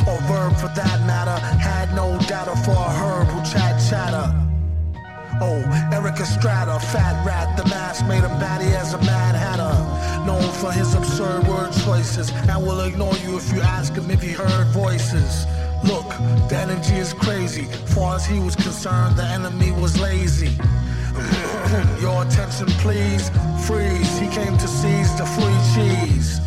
[0.08, 1.38] Or verb for that matter.
[1.58, 4.46] Had no data for a herb who chat chatter.
[5.42, 5.62] Oh,
[5.92, 10.26] Eric Estrada, fat rat, the mask made him batty as a mad hatter.
[10.26, 14.22] Known for his absurd word choices, and will ignore you if you ask him if
[14.22, 15.46] he heard voices.
[15.84, 16.08] Look,
[16.50, 17.66] the energy is crazy.
[17.94, 20.58] Far as he was concerned, the enemy was lazy.
[22.02, 23.30] Your attention, please.
[23.66, 24.18] Freeze.
[24.20, 26.40] He came to seize the free cheese.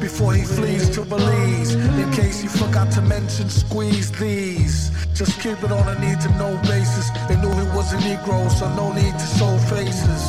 [0.00, 1.74] Before he flees to Belize.
[1.74, 4.90] In case you forgot to mention, squeeze these.
[5.14, 7.10] Just keep it on a need to know basis.
[7.28, 10.22] They knew he was a Negro, so no need to show faces.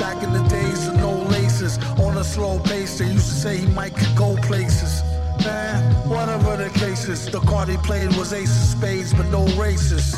[0.00, 3.56] Back in the days of no laces, on a slow pace, they used to say
[3.58, 5.02] he might could go places.
[5.44, 10.14] Man, whatever the cases, the card he played was ace of spades, but no races.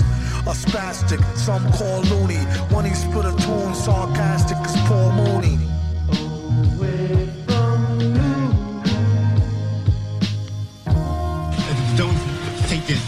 [0.47, 2.45] A spastic, some call loony.
[2.75, 5.59] When he spit a tune, sarcastic as Paul Mooney.
[11.97, 12.19] Don't
[12.69, 13.01] think it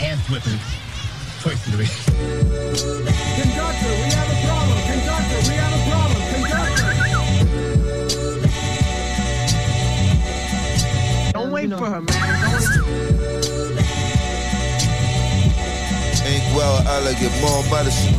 [0.00, 0.60] ass whipping
[1.42, 1.86] choice to me.
[3.36, 4.33] Conductor, we have a
[11.54, 12.08] wait for her, man.
[16.26, 18.18] Ain't well, I like it more by the shit.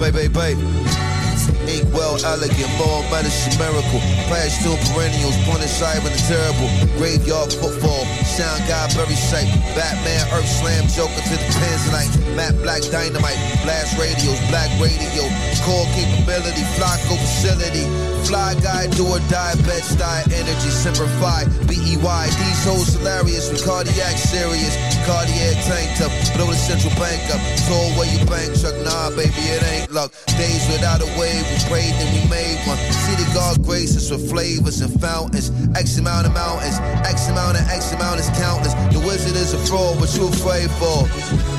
[0.00, 1.53] Bye, bye, bye.
[1.68, 4.00] Ink well elegant, more medicine miracle.
[4.28, 6.68] Past two perennials, point aside with the terrible.
[6.98, 9.48] Graveyard football, sound guy, very sight.
[9.74, 12.12] Batman, Earth Slam, Joker to the Tanzanite.
[12.36, 15.24] Matt Black Dynamite, blast radios, black radio.
[15.64, 17.86] Core capability, Flocko facility.
[18.24, 21.44] Fly guy, do or die, bed style, energy, simplify.
[21.68, 24.74] B-E-Y, these hoes hilarious, we cardiac serious.
[25.04, 27.40] Cardiac tank top, blow the central bank up.
[27.68, 30.10] Told where you bank truck, nah, baby, it ain't luck.
[30.40, 32.78] Days without a wave, prayed and we made one.
[32.78, 35.50] See the God graces with flavors and fountains.
[35.76, 38.74] X amount of mountains, X amount of X amount is countless.
[38.94, 41.06] The wizard is a fraud, what you afraid for?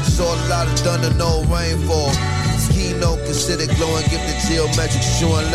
[0.04, 2.12] Saw a lot of thunder, no rainfall.
[2.72, 5.52] Keynote considered glowing, gifted geometric, shoe 11.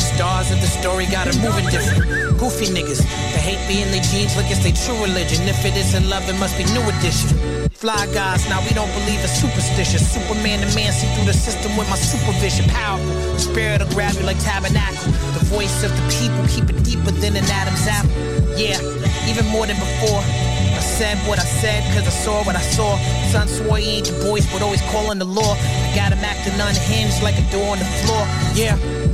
[0.00, 2.06] Stars of the story got it moving different.
[2.38, 3.02] Goofy niggas
[3.34, 5.46] that hate being their jeans like it's their true religion.
[5.46, 7.68] If it isn't love, it must be new edition.
[7.78, 10.00] Fly guys, now we don't believe in superstition.
[10.00, 12.66] Superman the man see through the system with my supervision.
[12.66, 15.12] Powerful, spirit will grab you like tabernacle.
[15.38, 18.10] The voice of the people, keep it deeper than an Adam's apple.
[18.58, 18.82] Yeah,
[19.30, 20.47] even more than before.
[20.98, 22.98] Said what I said, cause I saw what I saw.
[23.30, 25.54] Son swore he ain't the voice, but always calling the law.
[25.54, 28.26] I got him acting unhinged like a door on the floor.
[28.52, 29.07] Yeah.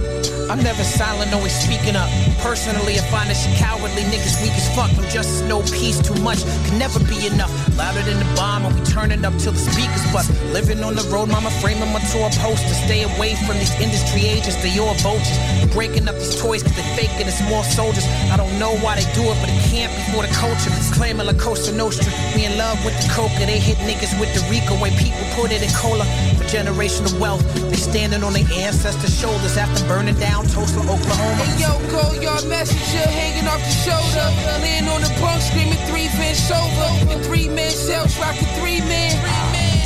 [0.50, 2.08] I'm never silent, always speaking up.
[2.40, 4.90] Personally, I find this cowardly niggas weak as fuck.
[4.98, 7.50] I'm just no peace, too much can never be enough.
[7.78, 10.28] Louder than the bomb, and we turn it up till the speakers bust.
[10.52, 12.74] Living on the road, mama framing my tour poster.
[12.84, 15.38] Stay away from these industry agents, they all vultures.
[15.72, 18.04] Breaking up these toys cause they faking it's more soldiers.
[18.28, 20.70] I don't know why they do it, but it can't be for the culture.
[20.76, 22.12] It's claiming La Costa Nostra.
[22.34, 25.52] We in love with the coca, they hit niggas with the Rico way people put
[25.52, 26.04] it in cola.
[26.36, 31.46] For generational wealth, they standing on their ancestors' shoulders after burning down Tulsa, Oklahoma.
[31.46, 34.26] Hey yo, go yard messenger hanging off the shoulder.
[34.58, 36.88] Laying on the bunk screaming three Vince over.
[37.14, 39.14] And three men cells rocking three men.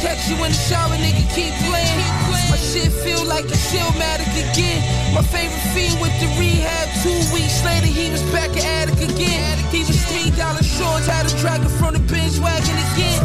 [0.01, 2.01] Catch you in the shower, nigga, keep playing.
[2.49, 4.81] My shit feel like a Shellmatic again.
[5.13, 6.89] My favorite fiend with the rehab.
[7.05, 9.59] Two weeks later, he was back at attic again.
[9.69, 13.21] He was three dollar shorts, had a dragon from the binge wagon again.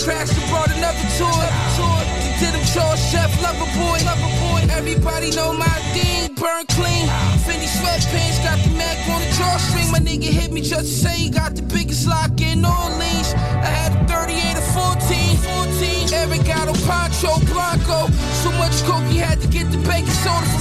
[0.00, 2.05] Crashed and brought another tour.
[2.38, 4.60] Did him chores, chef, lover boy, lover boy.
[4.76, 7.08] Everybody know my thing, burn clean.
[7.44, 9.90] Fendi sweatpants, got the Mac on the drawstring.
[9.90, 13.32] My nigga hit me just to say he got the biggest lock in Orleans.
[13.64, 14.68] I had a 38 or
[15.00, 16.12] 14, 14.
[16.12, 18.12] Eric got a Pancho Blanco.
[18.44, 20.60] So much coke he had to get the baking soda from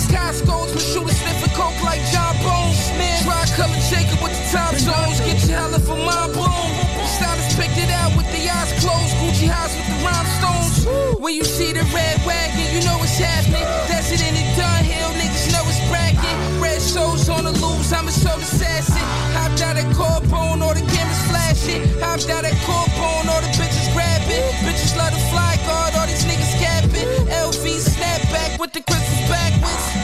[11.25, 13.65] When you see the red wagon, you know what's happening.
[13.89, 16.37] It in the Dunhill, niggas know it's bracket.
[16.61, 19.01] Red shows on the loose, I'm a soul assassin.
[19.33, 21.81] Hopped out at Corbone, all the cameras flashing.
[21.97, 24.45] Hopped out at Corbone, all the bitches grabbing.
[24.69, 27.09] Bitches love the fly guard, all these niggas capping.
[27.33, 29.94] LV snapback with the crystals backwards.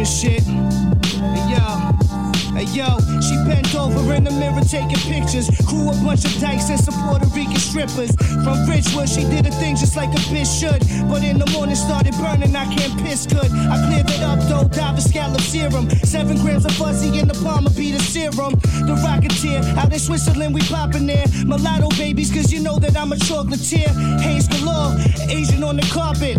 [0.00, 0.42] Outdoorsman shit.
[0.42, 1.90] Hey, yo.
[2.50, 5.48] Hey yo, she bent over in the mirror taking pictures.
[5.68, 8.10] Crew a bunch of dykes and some Puerto Rican strippers.
[8.42, 10.80] From Ridgewood, she did a thing just like a bitch should.
[11.08, 13.50] But in the morning started burning, I can't piss good.
[13.50, 15.88] I cleared it up though, Diver scallop serum.
[16.02, 18.54] Seven grams of fuzzy in the palm of the serum.
[18.84, 21.26] The Rocketeer, out in Switzerland, we poppin' there.
[21.46, 24.20] Mulatto babies, cause you know that I'm a chocolatier.
[24.20, 24.96] Haze galore,
[25.30, 26.36] Asian on the carpet.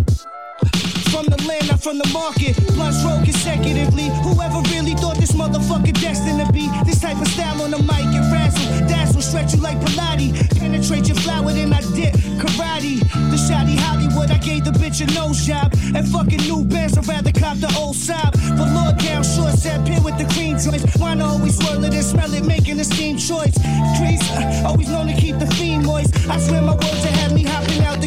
[1.12, 2.56] From the land, not from the market.
[2.74, 4.08] Blunts roll consecutively.
[4.24, 8.08] Whoever really thought this motherfucker destined to be this type of style on the mic
[8.16, 10.58] and razzle, dazzle, stretch you like Pilates.
[10.58, 13.00] Penetrate your flower, then I dip karate.
[13.30, 15.74] The shoddy Hollywood, I gave the bitch a nose job.
[15.96, 18.32] And fucking new bands, I'd rather cop the old sob.
[18.58, 20.98] But Lord down short, sat pin with the cream joints.
[20.98, 23.56] Wanna always swirl it and smell it, making a steam choice.
[23.98, 26.16] Trees, uh, always known to keep the fiend moist.
[26.30, 28.01] I swear my words that had me hopping out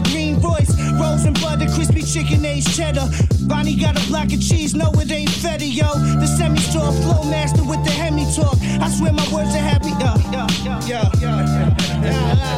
[1.24, 3.08] and butter, crispy chicken, aged cheddar.
[3.46, 5.94] Bonnie got a block of cheese, no, it ain't feta, yo.
[5.94, 8.56] The semi straw flow master with the Hemi talk.
[8.80, 12.54] I swear my words are happy, yo, yo, yo, yo, yo.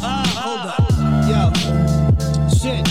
[0.00, 0.88] Ah, Hold up,
[1.28, 1.52] yo,
[2.56, 2.84] shit,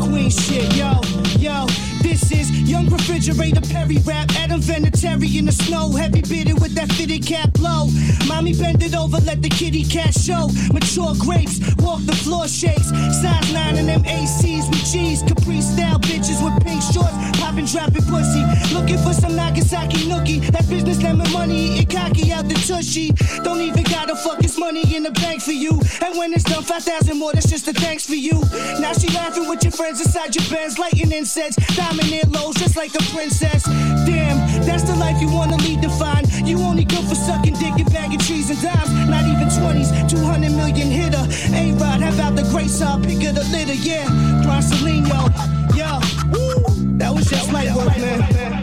[0.00, 1.00] queen shit, yo,
[1.38, 1.66] yo.
[2.02, 4.30] This is young refrigerator Perry rap.
[4.36, 5.90] Adam Vinatieri in the snow.
[5.92, 7.88] Heavy bearded with that fitted cap blow.
[8.26, 10.48] Mommy bend it over, let the kitty cat show.
[10.72, 12.90] Mature grapes, walk the floor shakes.
[13.20, 15.22] Size 9 and them ACs with cheese.
[15.22, 17.14] Capri style bitches with pink shorts.
[17.40, 18.44] Popping, dropping pussy.
[18.72, 20.46] Looking for some Nagasaki nookie.
[20.52, 23.10] That business lemon money, eating cocky out the tushy.
[23.42, 25.80] Don't even got a fucking money in the bank for you.
[26.04, 28.38] And when it's done, 5,000 more, that's just a thanks for you.
[28.78, 31.56] Now she laughing with your friends inside your Benz, lighting incense.
[31.74, 33.64] Diamond earlobes, just like a princess.
[34.06, 36.30] Damn, that's the life you wanna lead to find.
[36.46, 38.90] You only good for sucking dick and bagging trees and dimes.
[39.08, 41.24] Not even 20s, 200 million hitter.
[41.54, 43.74] A-Rod, how about the great side pick of the litter?
[43.74, 44.06] Yeah,
[44.44, 45.30] Bronsolino,
[45.76, 46.00] yo,
[46.98, 48.60] that was just light work, man.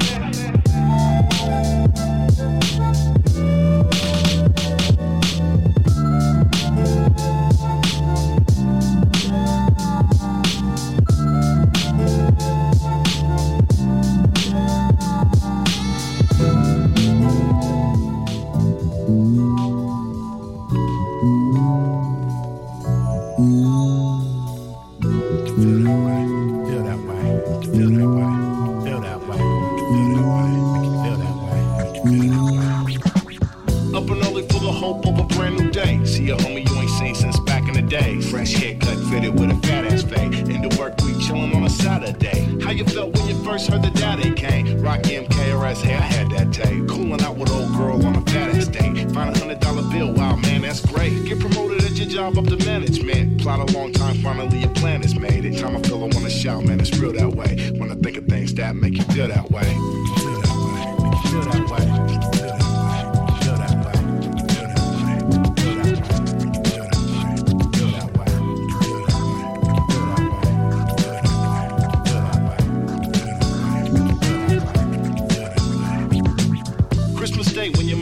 [42.08, 44.82] How you felt when you first heard the daddy came?
[44.82, 46.82] Rock MKRS, hey, I had that day.
[46.88, 49.06] Coolin' out with old girl on a ass day.
[49.14, 51.26] Find a hundred dollar bill, wow man, that's great.
[51.26, 53.42] Get promoted at your job up to management.
[53.42, 55.44] Plot a long time, finally your plan is made.
[55.44, 57.72] It time I feel I wanna shout, man, it's real that way.
[57.78, 59.64] When I think of things that make you feel that way.
[59.64, 61.10] Feel that way.
[61.10, 61.97] Make you feel that way.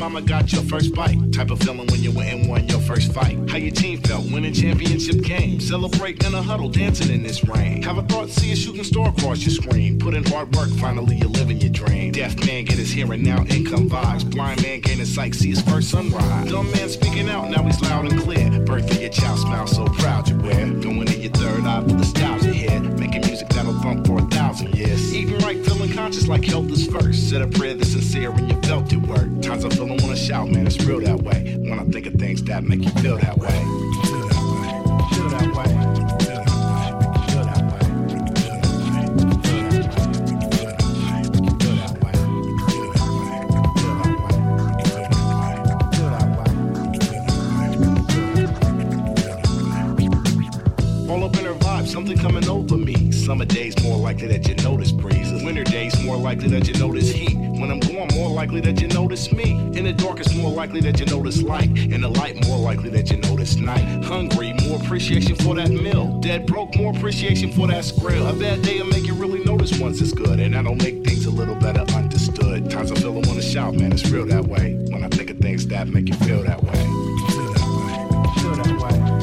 [0.05, 1.17] Mama got your first bite.
[1.33, 3.37] Type of feeling when you went and won your first fight.
[3.49, 5.59] How your team felt winning championship game.
[5.59, 7.81] Celebrate in a huddle, dancing in this rain.
[7.81, 9.97] Have a thought, see a shooting star across your screen.
[9.97, 12.11] Put in hard work, finally you're living your dream.
[12.11, 14.29] Deaf man get his hearing now, income vibes.
[14.29, 16.51] Blind man gaining sight, see his first sunrise.
[16.51, 18.59] Dumb man speaking out, now he's loud and clear.
[18.59, 20.69] Birthday, your child smile so proud you wear.
[20.85, 22.79] Going in your third eye for with nostalgia here.
[22.79, 25.15] Making music that'll thump for a thousand years.
[25.85, 27.29] Feeling conscious like health is first.
[27.29, 29.41] Said a prayer that's sincere and you felt it work.
[29.41, 31.55] Times I feel I wanna shout, man, it's real that way.
[31.59, 33.49] When I think of things that make you feel that way.
[35.11, 35.65] Feel that way.
[37.31, 37.85] Feel that way.
[51.85, 52.84] Something coming over me.
[53.25, 55.43] Summer days more likely that you notice breezes.
[55.43, 57.35] Winter days more likely that you notice heat.
[57.35, 59.53] When I'm gone, more likely that you notice me.
[59.75, 61.75] In the dark, it's more likely that you notice light.
[61.75, 64.05] In the light, more likely that you notice night.
[64.05, 66.19] Hungry, more appreciation for that meal.
[66.19, 68.29] Dead broke, more appreciation for that skrill.
[68.29, 71.25] A bad day will make you really notice once it's good, and that'll make things
[71.25, 72.69] a little better understood.
[72.69, 74.75] Times I feel I wanna shout, man, it's real that way.
[74.91, 76.79] When I think of things that make you feel that way.
[77.31, 78.41] Feel that way.
[78.43, 79.14] Feel that way.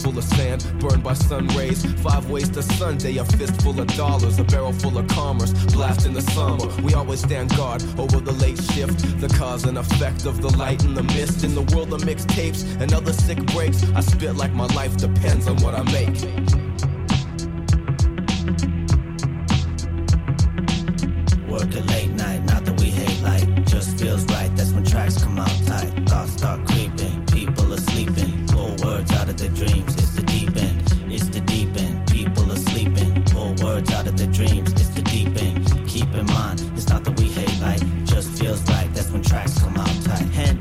[0.00, 1.84] Full of sand, burned by sun rays.
[2.02, 6.12] Five ways to Sunday, a fistful of dollars, a barrel full of commerce, blast in
[6.12, 6.66] the summer.
[6.82, 10.82] We always stand guard over the late shift, the cause and effect of the light
[10.84, 11.44] and the mist.
[11.44, 15.46] In the world of mixtapes and other sick breaks, I spit like my life depends
[15.48, 16.47] on what I make.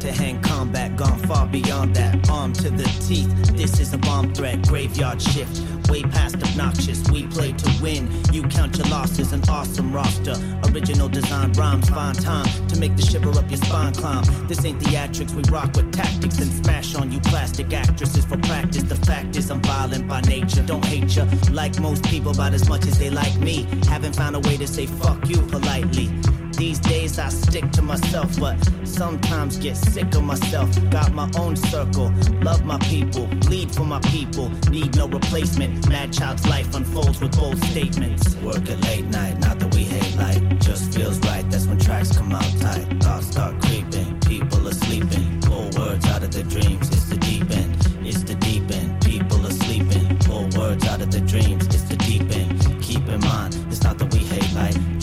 [0.07, 2.29] To hand combat, gone far beyond that.
[2.29, 4.65] Arm to the teeth, this is a bomb threat.
[4.67, 7.03] Graveyard shift, way past obnoxious.
[7.11, 9.33] We play to win, you count your losses.
[9.33, 10.35] An awesome roster,
[10.69, 14.23] original design rhymes, find time to make the shiver up your spine climb.
[14.47, 18.83] This ain't theatrics, we rock with tactics and smash on you plastic actresses for practice.
[18.83, 20.63] The fact is, I'm violent by nature.
[20.63, 23.67] Don't hate ya like most people, about as much as they like me.
[23.87, 26.09] Haven't found a way to say fuck you politely.
[26.57, 30.67] These days I stick to myself, but sometimes get sick of myself.
[30.89, 32.11] Got my own circle,
[32.41, 35.87] love my people, bleed for my people, need no replacement.
[35.87, 38.35] Mad child's life unfolds with bold statements.
[38.37, 40.59] Work at late night, not that we hate light.
[40.59, 43.03] Just feels right, that's when tracks come out tight.
[43.03, 45.39] Thoughts start creeping, people are sleeping.
[45.41, 47.75] Pull words out of their dreams, it's the deep end.
[48.01, 50.17] It's the deep end, people are sleeping.
[50.19, 52.81] Pull words out of their dreams, it's the deep end.
[52.81, 54.96] Keep in mind, it's not that we hate light.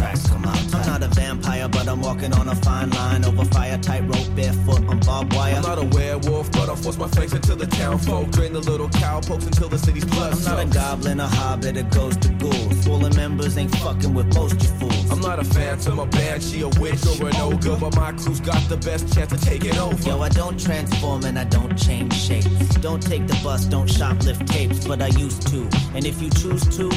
[0.00, 0.69] Tracks come out
[1.00, 5.00] not a vampire, but I'm walking on a fine line over fire, tightrope, barefoot on
[5.00, 5.54] barbed wire.
[5.56, 8.30] I'm not a werewolf, but I'll force my flanks into the town folk.
[8.30, 11.76] Drain the little cow pokes until the city's blood I'm not a goblin, a hobbit,
[11.76, 12.52] a ghost, a ghoul.
[12.84, 15.10] Fallen members ain't fucking with most you fools.
[15.10, 18.62] I'm not a phantom, a banshee, a witch, or an ogre, but my crew's got
[18.68, 20.02] the best chance of taking over.
[20.08, 22.46] Yo, I don't transform and I don't change shapes.
[22.76, 25.68] Don't take the bus, don't shoplift tapes, but I used to.
[25.94, 26.90] And if you choose to,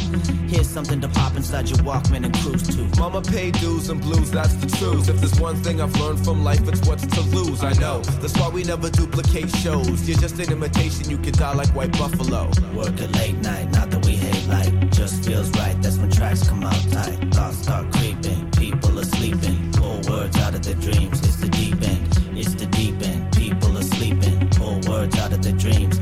[0.47, 2.99] here's something to pop inside your Walkman and cruise to.
[2.99, 5.07] Mama paid dues and blues, that's the truth.
[5.07, 7.63] If there's one thing I've learned from life, it's what's to lose.
[7.63, 8.01] I know.
[8.21, 10.07] That's why we never duplicate shows.
[10.07, 12.49] You're just an imitation, you can die like White Buffalo.
[12.73, 14.73] Work a late night, not that we hate light.
[14.91, 17.19] Just feels right, that's when tracks come out tight.
[17.33, 19.71] Thoughts start creeping, people are sleeping.
[19.73, 22.07] Pull words out of their dreams, it's the deep end.
[22.35, 24.49] It's the deep end, people are sleeping.
[24.51, 25.92] Pull words out of their dreams,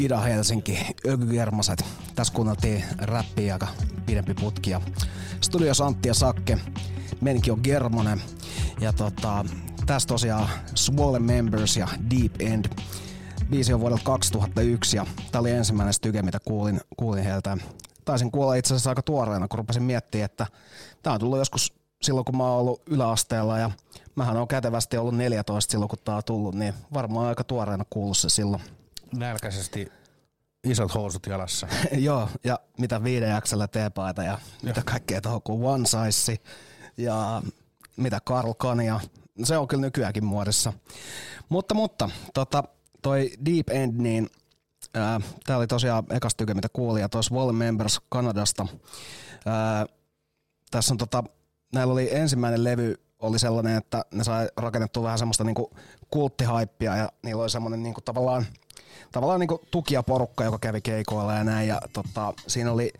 [0.00, 1.84] Ida-Helsinki, Ökygermaset.
[2.14, 3.68] Tässä kuunneltiin räppiä aika
[4.06, 4.70] pidempi putki.
[4.70, 4.80] Ja
[5.40, 6.58] Studios Antti ja Sakke,
[7.20, 8.22] Menki on Germonen.
[8.80, 9.44] Ja tota,
[9.86, 12.64] tässä tosiaan Swollen Members ja Deep End.
[13.50, 17.58] Biisi on vuodelta 2001 ja tää oli ensimmäinen styke, mitä kuulin, kuulin heiltä.
[18.04, 20.46] Taisin kuulla itse asiassa aika tuoreena, kun rupesin miettimään, että
[21.02, 21.72] tää on tullut joskus
[22.02, 23.70] silloin, kun mä oon ollut yläasteella ja
[24.14, 28.16] mähän on kätevästi ollut 14 silloin, kun tää on tullut, niin varmaan aika tuoreena kuullut
[28.16, 28.62] se silloin.
[29.16, 29.92] Nälkäisesti
[30.64, 31.68] isot housut jalassa.
[31.92, 36.36] Joo, ja mitä viiden jaksella teepaita ja mitä kaikkea tuohon kuin One Size
[36.96, 37.42] ja
[37.96, 39.00] mitä Karl Kania.
[39.44, 40.72] Se on kyllä nykyäänkin muodissa.
[41.48, 42.64] Mutta, mutta tota,
[43.02, 44.30] toi Deep End, niin
[44.94, 48.66] ää, tää oli tosiaan ekas tyke, mitä kuuli, ja tuossa Wall Members Kanadasta.
[49.46, 49.86] Ää,
[50.70, 51.24] tässä on tota,
[51.72, 55.70] näillä oli ensimmäinen levy, oli sellainen, että ne sai rakennettua vähän semmoista niinku
[56.10, 58.46] kulttihaippia ja niillä oli semmoinen niinku tavallaan,
[59.12, 61.68] tavallaan niinku tukia porukka, joka kävi keikoilla ja näin.
[61.68, 62.92] Ja tota, siinä, oli,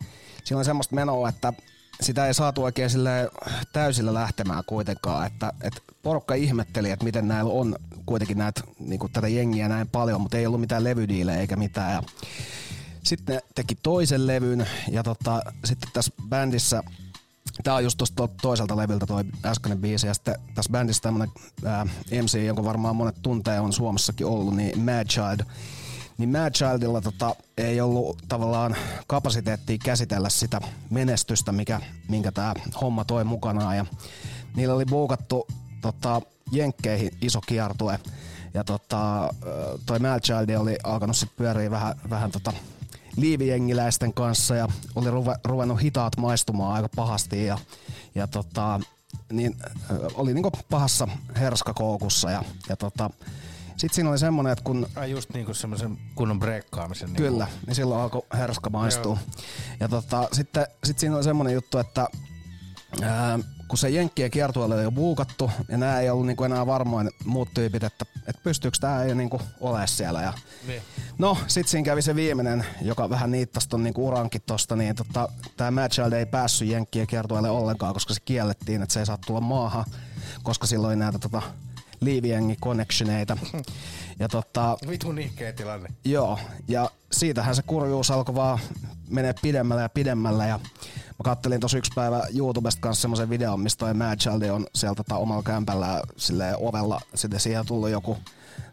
[0.43, 1.53] siinä oli semmoista menoa, että
[2.01, 3.29] sitä ei saatu oikein sille
[3.73, 7.75] täysillä lähtemään kuitenkaan, että, että porukka ihmetteli, että miten näillä on
[8.05, 11.93] kuitenkin näitä, niinku tätä jengiä näin paljon, mutta ei ollut mitään levydiilejä eikä mitään.
[11.93, 12.03] Ja
[13.03, 16.83] sitten ne teki toisen levyn ja tota, sitten tässä bändissä
[17.63, 21.29] Tää on just tuosta toiselta levyltä toi äskeinen biisi ja sitten tässä bändissä tämmönen
[21.65, 21.85] ää,
[22.21, 25.39] MC, jonka varmaan monet tuntee on Suomessakin ollut, niin Mad Child.
[26.17, 28.75] Niin Mad Childilla tota, ei ollut tavallaan
[29.07, 33.77] kapasiteettia käsitellä sitä menestystä, mikä, minkä tämä homma toi mukanaan.
[33.77, 33.85] Ja
[34.55, 35.47] niillä oli buukattu
[35.81, 36.21] tota,
[36.51, 37.99] Jenkkeihin iso kiertue.
[38.53, 39.33] Ja tota,
[39.85, 42.53] toi Mad Child oli alkanut sitten pyöriä vähän, vähän tota,
[43.15, 47.57] liivijengiläisten kanssa ja oli ruve, ruvennut hitaat maistumaan aika pahasti ja,
[48.15, 48.79] ja tota,
[49.31, 49.55] niin,
[50.13, 51.07] oli niinku pahassa
[51.39, 53.09] herskakoukussa ja, ja tota,
[53.81, 57.07] sitten siinä oli semmonen, että kun Ai just niinku semmoisen kunnon breikkaamisen.
[57.07, 57.21] Niinku.
[57.23, 59.17] Kyllä, niin silloin alkoi herska maistua.
[59.79, 62.07] Ja tota, sitten sit siinä oli semmoinen juttu, että
[63.01, 67.11] ää, kun se Jenkkien kiertueelle oli jo buukattu, ja nämä ei ollut niinku enää varmoin
[67.25, 70.21] muut tyypit, että, että pystyykö tämä ei niinku ole siellä.
[70.21, 70.33] Ja,
[70.67, 70.81] Niin.
[71.17, 75.29] no, sit siinä kävi se viimeinen, joka vähän niittasi ton niinku urankin tosta, niin tota,
[75.57, 79.17] tämä Mad Child ei päässyt Jenkkien kiertueelle ollenkaan, koska se kiellettiin, että se ei saa
[79.25, 79.85] tulla maahan,
[80.43, 81.41] koska silloin näitä tota,
[82.01, 83.37] liivijengi connectioneita.
[84.19, 85.89] Ja tota, Vitun ihkeä tilanne.
[86.05, 88.59] Joo, ja siitähän se kurjuus alkoi vaan
[89.09, 90.47] menee pidemmälle ja pidemmälle.
[90.47, 94.67] Ja mä kattelin tossa yksi päivä YouTubesta kanssa semmoisen videon, missä toi Mad Child on
[94.75, 97.01] siellä tota omalla kämpällä silleen ovella.
[97.15, 98.17] Sitten siihen tullut joku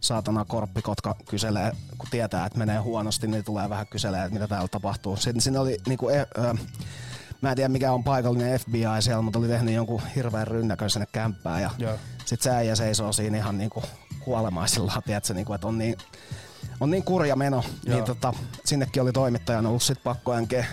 [0.01, 4.69] saatana korppikotka kyselee, kun tietää, että menee huonosti, niin tulee vähän kyselee, että mitä täällä
[4.69, 5.17] tapahtuu.
[5.17, 6.55] Sitten siinä oli niinku, e, ö,
[7.41, 11.07] mä en tiedä mikä on paikallinen FBI siellä, mutta oli tehnyt jonkun hirveän rynnäkön sinne
[11.13, 11.63] kämppään.
[11.63, 11.99] Ja Joo.
[12.25, 13.83] sit se äijä seisoo siinä ihan niinku
[14.21, 15.97] kuolemaisillaan, tiedätkö, niinku, että on niin,
[16.81, 17.95] on niin kurja meno, Joo.
[17.95, 18.33] niin tota,
[18.65, 20.67] sinnekin oli toimittajan ollut sit pakko enke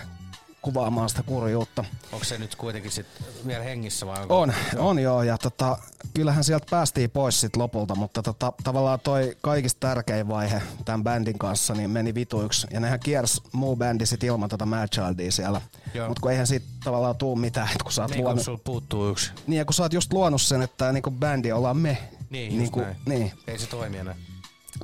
[0.66, 1.84] kuvaamaan sitä kurjuutta.
[2.12, 3.06] Onko se nyt kuitenkin sit
[3.46, 4.40] vielä hengissä vai onko?
[4.40, 5.78] On, on joo, ja tota,
[6.14, 11.38] kyllähän sieltä päästiin pois sit lopulta, mutta tota, tavallaan toi kaikista tärkein vaihe tämän bändin
[11.38, 15.60] kanssa niin meni vituiksi, ja nehän kiersi muu bändi sit ilman tota Mad Childia siellä,
[15.94, 16.08] Joo.
[16.08, 18.60] mutta kun eihän siitä tavallaan tuu mitään, että kun sä oot Niin kun luonut, sulla
[18.64, 19.30] puuttuu yksi.
[19.46, 21.98] niin ja kun sä oot just luonut sen, että niinku bändi ollaan me,
[22.30, 22.96] Niin, just niinku, näin.
[23.06, 24.14] niin, Ei se toimi enää.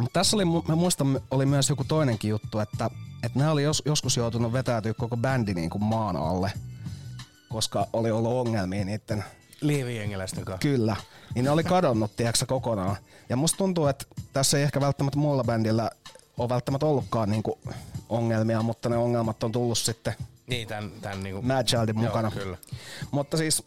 [0.00, 2.90] mutta tässä oli, mä muistan, oli myös joku toinenkin juttu, että,
[3.22, 6.52] että nämä oli jos, joskus joutunut vetäytyä koko bändi niin kuin maan alle,
[7.48, 9.24] koska oli ollut ongelmia niiden
[9.60, 10.68] Liivijengiläisten kanssa.
[10.68, 10.96] Kyllä.
[11.34, 12.96] Niin ne oli kadonnut, tiedätkö, kokonaan.
[13.28, 15.90] Ja musta tuntuu, että tässä ei ehkä välttämättä muulla bändillä
[16.38, 17.58] ole välttämättä ollutkaan niinku
[18.08, 20.14] ongelmia, mutta ne ongelmat on tullut sitten
[20.46, 21.42] Niin, tän, tän niinku...
[21.42, 22.30] Mad Childin Joo, mukana.
[22.30, 22.56] kyllä.
[23.10, 23.64] Mutta siis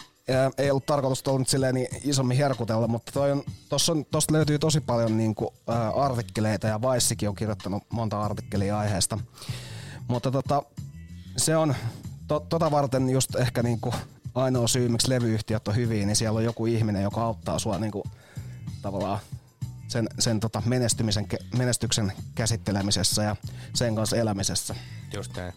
[0.57, 4.33] ei ollut tarkoitus tuolla nyt silleen niin isommin herkutella, mutta toi on, tossa on, tosta
[4.33, 9.19] löytyy tosi paljon niinku, ää, artikkeleita ja Vaissikin on kirjoittanut monta artikkelia aiheesta.
[10.07, 10.63] Mutta tota,
[11.37, 11.75] se on
[12.27, 13.93] to, tota varten just ehkä niinku
[14.35, 18.03] ainoa syy, miksi levyyhtiöt on hyviä, niin siellä on joku ihminen, joka auttaa sua niinku,
[18.81, 19.19] tavallaan
[19.87, 21.27] sen, sen tota menestymisen,
[21.57, 23.35] menestyksen käsittelemisessä ja
[23.73, 24.75] sen kanssa elämisessä.
[25.13, 25.53] Just näin.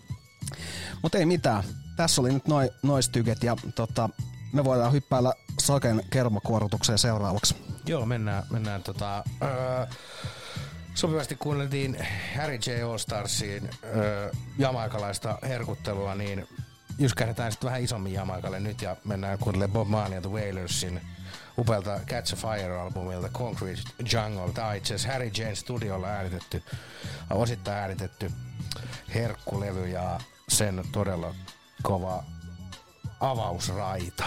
[1.02, 1.64] Mutta ei mitään.
[1.96, 4.10] Tässä oli nyt noi, noistyket ja tota,
[4.52, 7.56] me voidaan hyppäillä Saken kermakuorutukseen seuraavaksi.
[7.86, 9.86] Joo, mennään, mennään tota, öö,
[10.94, 12.06] sopivasti kuunneltiin
[12.36, 12.82] Harry J.
[12.82, 16.48] All-Starsiin öö, jamaikalaista herkuttelua, niin
[16.98, 21.00] jyskähdetään sitten vähän isommin jamaikalle nyt ja mennään kuuntelemaan Bob Marley ja The Wailersin
[21.58, 24.52] upealta Catch a Fire-albumilta Concrete Jungle.
[24.52, 26.62] Tämä on itse asiassa Harry Jane studiolla äänitetty,
[27.30, 28.32] osittain äänitetty
[29.14, 31.34] herkkulevy ja sen todella
[31.82, 32.24] kova
[33.20, 34.24] avausraita.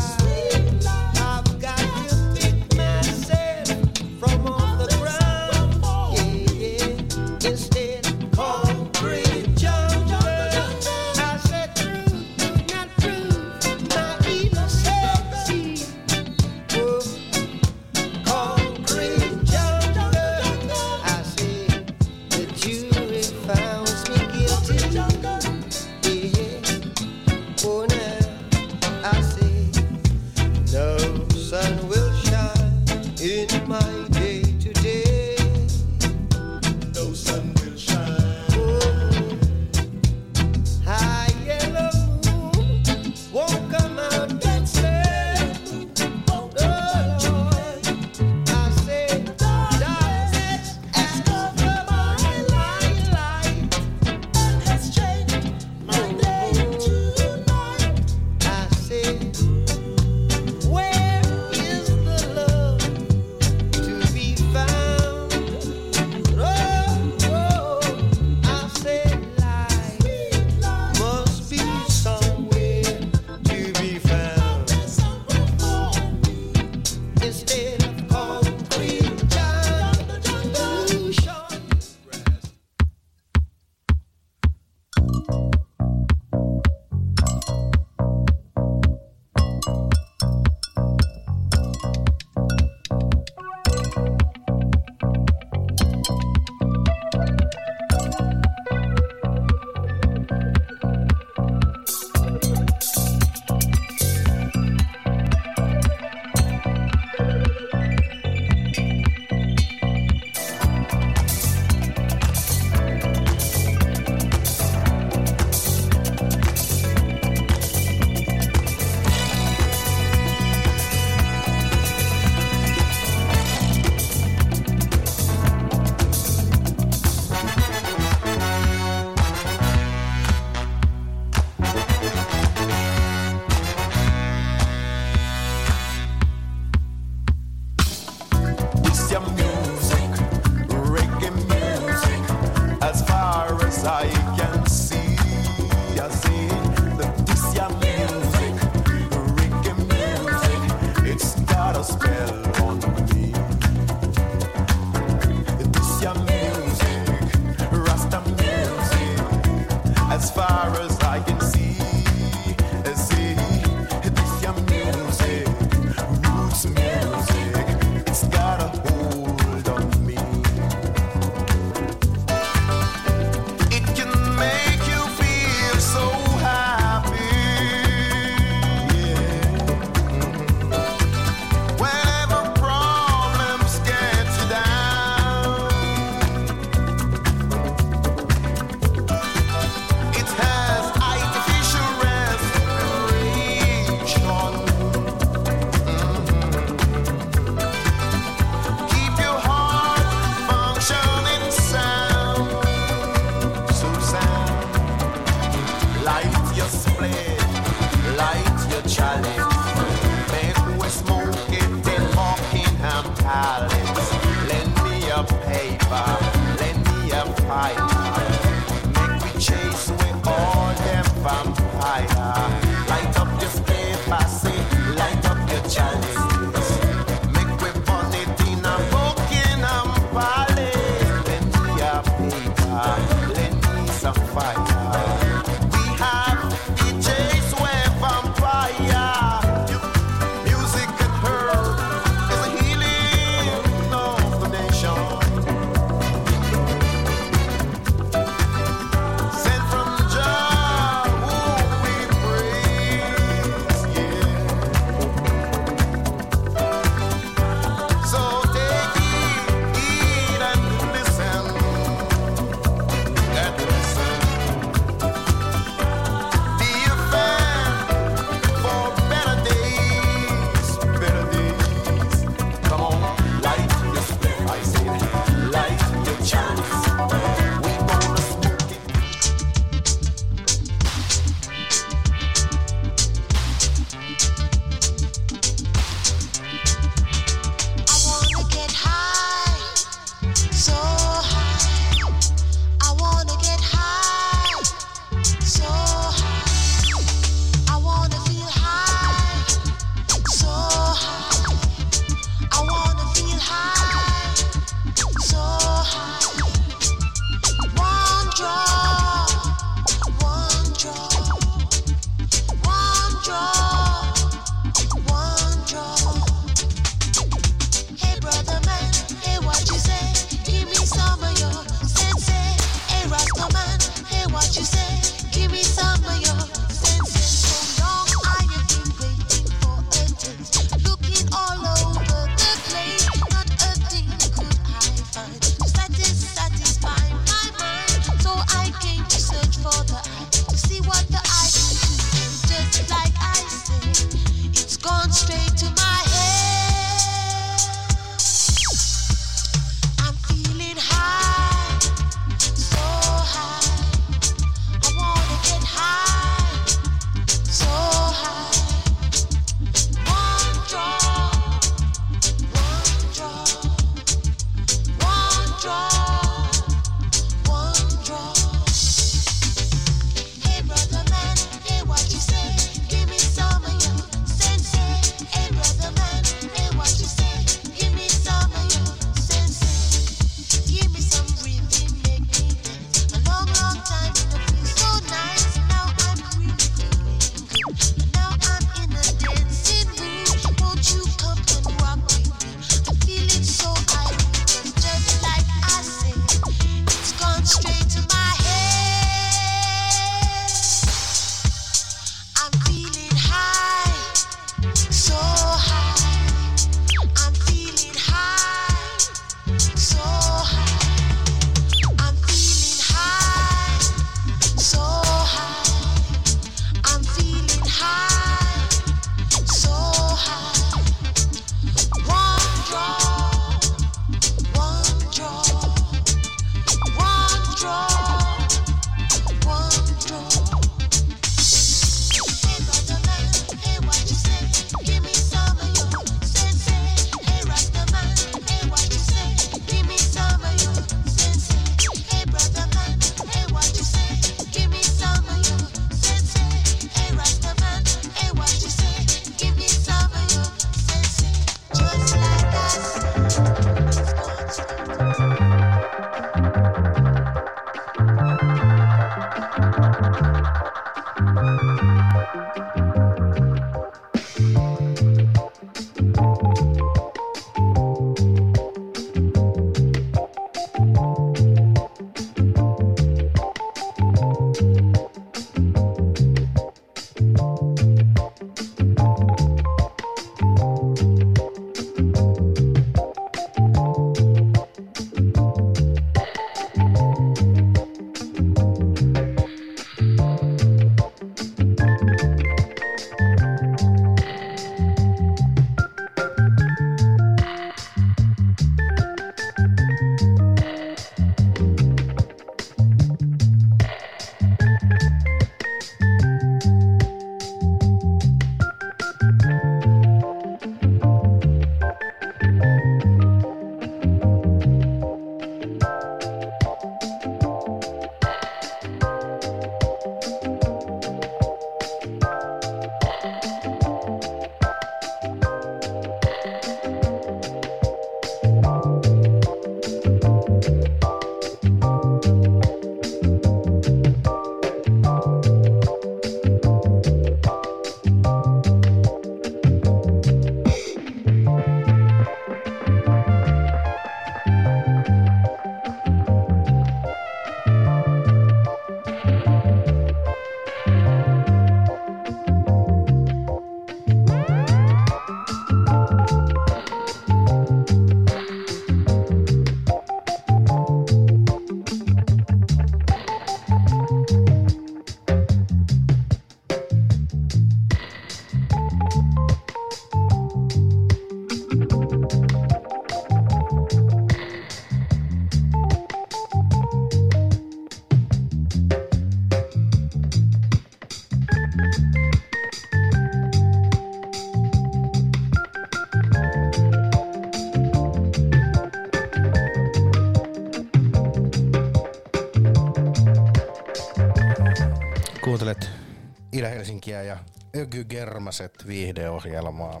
[596.60, 597.36] Itä-Helsinkiä ja
[597.76, 600.00] Öky Germaset viihdeohjelmaa.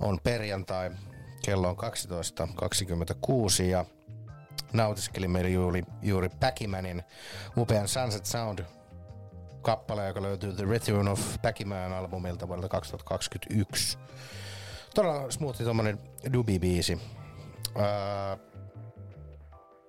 [0.00, 0.90] On perjantai,
[1.44, 3.84] kello on 12.26 ja
[4.72, 7.02] nautiskelimme juuri, juuri Päkimänin
[7.56, 8.58] upean Sunset Sound
[9.62, 13.98] kappale, joka löytyy The Return of Päkimään albumilta vuodelta 2021.
[14.94, 15.98] Todella smoothi tommonen
[16.32, 16.98] dubi-biisi.
[17.76, 18.36] Öö,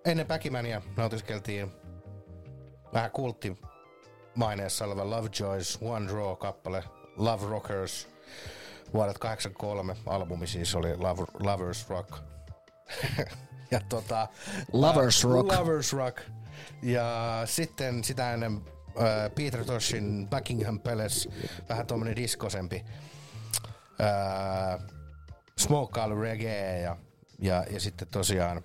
[0.05, 1.71] ennen Päkimäniä nautiskeltiin
[2.93, 3.57] vähän kultti
[4.35, 6.83] maineessa oleva Lovejoy's One Draw-kappale
[7.17, 8.07] Love Rockers
[8.93, 12.09] vuodet 83 albumi siis oli Love, Lovers Rock.
[13.71, 14.27] ja tota,
[14.73, 15.51] Lovers äh, Rock.
[15.51, 16.21] Lovers Rock.
[16.81, 21.29] Ja sitten sitä ennen äh, Peter Toshin Buckingham Palace,
[21.69, 22.85] vähän tommonen diskosempi.
[24.01, 24.79] Äh,
[25.59, 26.97] Smoke reggae ja,
[27.39, 28.63] ja, ja sitten tosiaan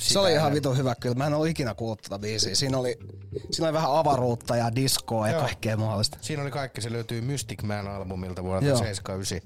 [0.00, 1.14] Se oli ihan vitu hyvä kyllä.
[1.14, 2.54] Mä en ollut ikinä kuullut tätä biisiä.
[2.54, 2.98] Siinä oli,
[3.50, 5.42] siinä oli vähän avaruutta ja diskoa ja Joo.
[5.42, 6.18] kaikkea mahdollista.
[6.20, 8.78] Siinä oli kaikki, se löytyy Mystic Man-albumilta vuodelta Joo.
[8.78, 9.40] 79.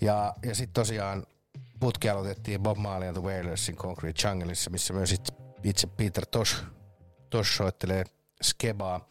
[0.00, 1.26] Ja, ja sitten tosiaan
[1.80, 5.32] putki aloitettiin Bob Marley and the Wailersin Concrete Jungleissa, missä myös itse,
[5.64, 6.64] itse Peter Tosh,
[7.30, 8.04] Tosh soittelee
[8.42, 9.08] skebaa.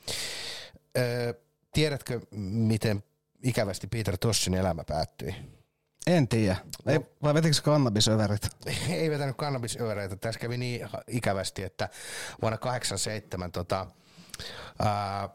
[0.98, 1.34] Öö,
[1.74, 3.04] tiedätkö, miten
[3.44, 5.36] ikävästi Peter Toshin elämä päättyi?
[6.08, 6.58] En tiedä.
[6.86, 8.50] Ei, vai vetikö kannabisöverit?
[8.90, 10.16] ei vetänyt kannabisövereitä.
[10.16, 11.90] Tässä kävi niin ikävästi, että
[12.42, 13.88] vuonna 87 tota,
[14.80, 15.30] ää,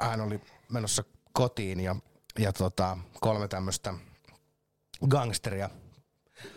[0.00, 1.96] hän oli menossa kotiin ja,
[2.38, 3.94] ja tota, kolme tämmöistä
[5.08, 5.70] gangsteria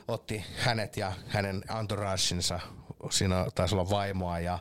[0.08, 2.60] otti hänet ja hänen entouragensa,
[3.12, 4.60] siinä taisi olla vaimoa ja,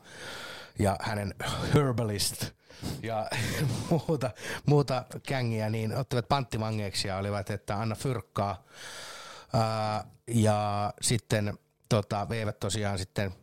[0.79, 1.35] ja hänen
[1.75, 2.45] herbalist
[3.03, 3.29] ja
[3.91, 4.31] muuta,
[4.67, 8.65] muuta kängiä, niin ottivat panttivangeiksi ja olivat, että anna fyrkkaa.
[9.53, 13.35] Ää, ja sitten tota, veivät tosiaan sitten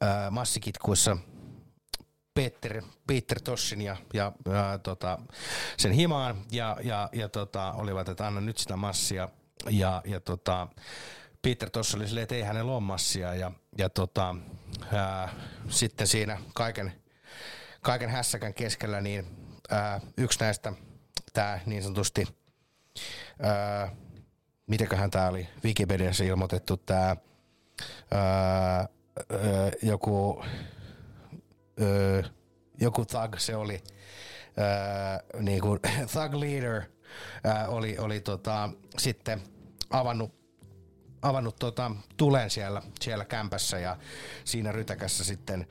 [0.00, 1.16] ää, massikitkuissa
[2.38, 5.18] Peter, Peter Tossin ja, ja, ja tota,
[5.76, 9.28] sen himaan ja, ja, ja tota, olivat, että anna nyt sitä massia.
[9.70, 10.68] Ja, ja tota,
[11.42, 13.34] Peter Toss oli silleen, että ei hänellä ole massia.
[13.34, 14.34] Ja, ja tota,
[14.92, 15.34] ää,
[15.68, 16.92] sitten siinä kaiken,
[17.88, 19.26] kaiken hässäkän keskellä niin
[19.70, 20.72] ää, yksi näistä,
[21.32, 22.24] tämä niin sanotusti,
[23.42, 23.96] ää,
[24.66, 27.16] mitenköhän tämä oli Wikipediassa ilmoitettu, tämä
[29.82, 30.44] joku
[32.80, 33.82] joku thug se oli,
[34.58, 35.80] öö, niin kuin
[36.12, 36.82] thug leader
[37.46, 39.42] öö, oli, oli tota, sitten
[39.90, 40.34] avannut,
[41.22, 43.96] avannut tota, tulen siellä, siellä kämpässä ja
[44.44, 45.66] siinä rytäkässä sitten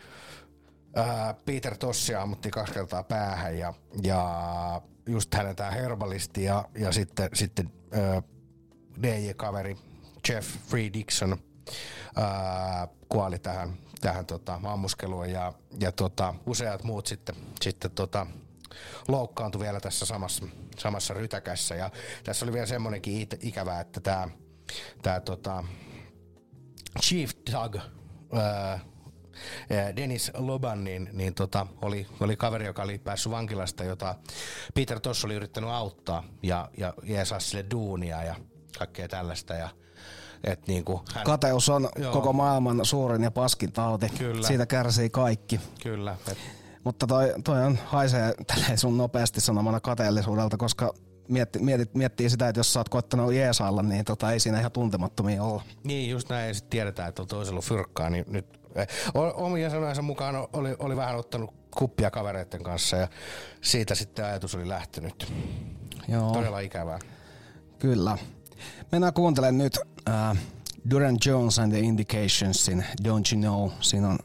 [1.45, 7.29] Peter Tossi ammutti kaksi kertaa päähän ja, ja just hänen tämä herbalisti ja, ja sitten,
[7.33, 8.21] sitten öö,
[9.03, 9.77] DJ-kaveri
[10.29, 11.37] Jeff Free Dixon
[12.15, 18.27] ää, kuoli tähän, tähän tota, ammuskeluun ja, ja tota, useat muut sitten, sitten tota,
[19.07, 20.45] loukkaantui vielä tässä samassa,
[20.77, 21.75] samassa rytäkässä.
[21.75, 21.89] Ja
[22.23, 23.99] tässä oli vielä semmoinenkin ikävä, että
[25.01, 25.63] tämä tota,
[27.01, 27.75] Chief Doug,
[28.33, 28.79] ää,
[29.95, 34.15] Dennis Loban, niin, niin tota, oli, oli kaveri, joka oli päässyt vankilasta, jota
[34.73, 38.35] Peter Toss oli yrittänyt auttaa ja, ja jeesaa sille duunia ja
[38.79, 39.53] kaikkea tällaista.
[39.53, 39.69] Ja,
[40.43, 42.13] et niinku hän, Kateus on Joo.
[42.13, 44.09] koko maailman suurin ja paskin tauti.
[44.17, 44.47] Kyllä.
[44.47, 45.59] Siitä kärsii kaikki.
[45.83, 46.15] Kyllä.
[46.31, 46.37] Et,
[46.83, 50.93] Mutta toi, toi on haisee tälleen sun nopeasti sanomana kateellisuudelta, koska
[51.27, 54.71] mietti, mietit, miettii sitä, että jos sä oot koittanut jeesailla, niin tota, ei siinä ihan
[54.71, 55.63] tuntemattomia olla.
[55.83, 56.47] niin, just näin.
[56.47, 58.66] Ja sitten tiedetään, että on toisella fyrkkaa, niin nyt eh,
[59.13, 63.07] omien sanojensa mukaan oli, oli vähän ottanut kuppia kavereiden kanssa ja
[63.61, 65.33] siitä sitten ajatus oli lähtenyt.
[66.07, 66.31] Joo.
[66.33, 66.99] Todella ikävää.
[67.79, 68.17] Kyllä.
[68.91, 69.79] Mennään kuuntelemaan nyt
[70.09, 70.37] äh,
[70.89, 73.69] Duran Jones and the Indicationsin Don't You Know.
[73.79, 74.19] Siinä on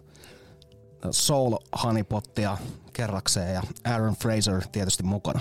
[1.10, 2.58] Soul Honeypottia
[2.92, 5.40] kerrakseen ja Aaron Fraser tietysti mukana.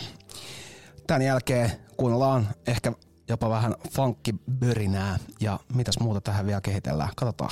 [1.08, 2.94] Tämän jälkeen kuunnellaan ehkä
[3.30, 7.10] jopa vähän funkkibörinää ja mitäs muuta tähän vielä kehitellään.
[7.16, 7.52] Katsotaan.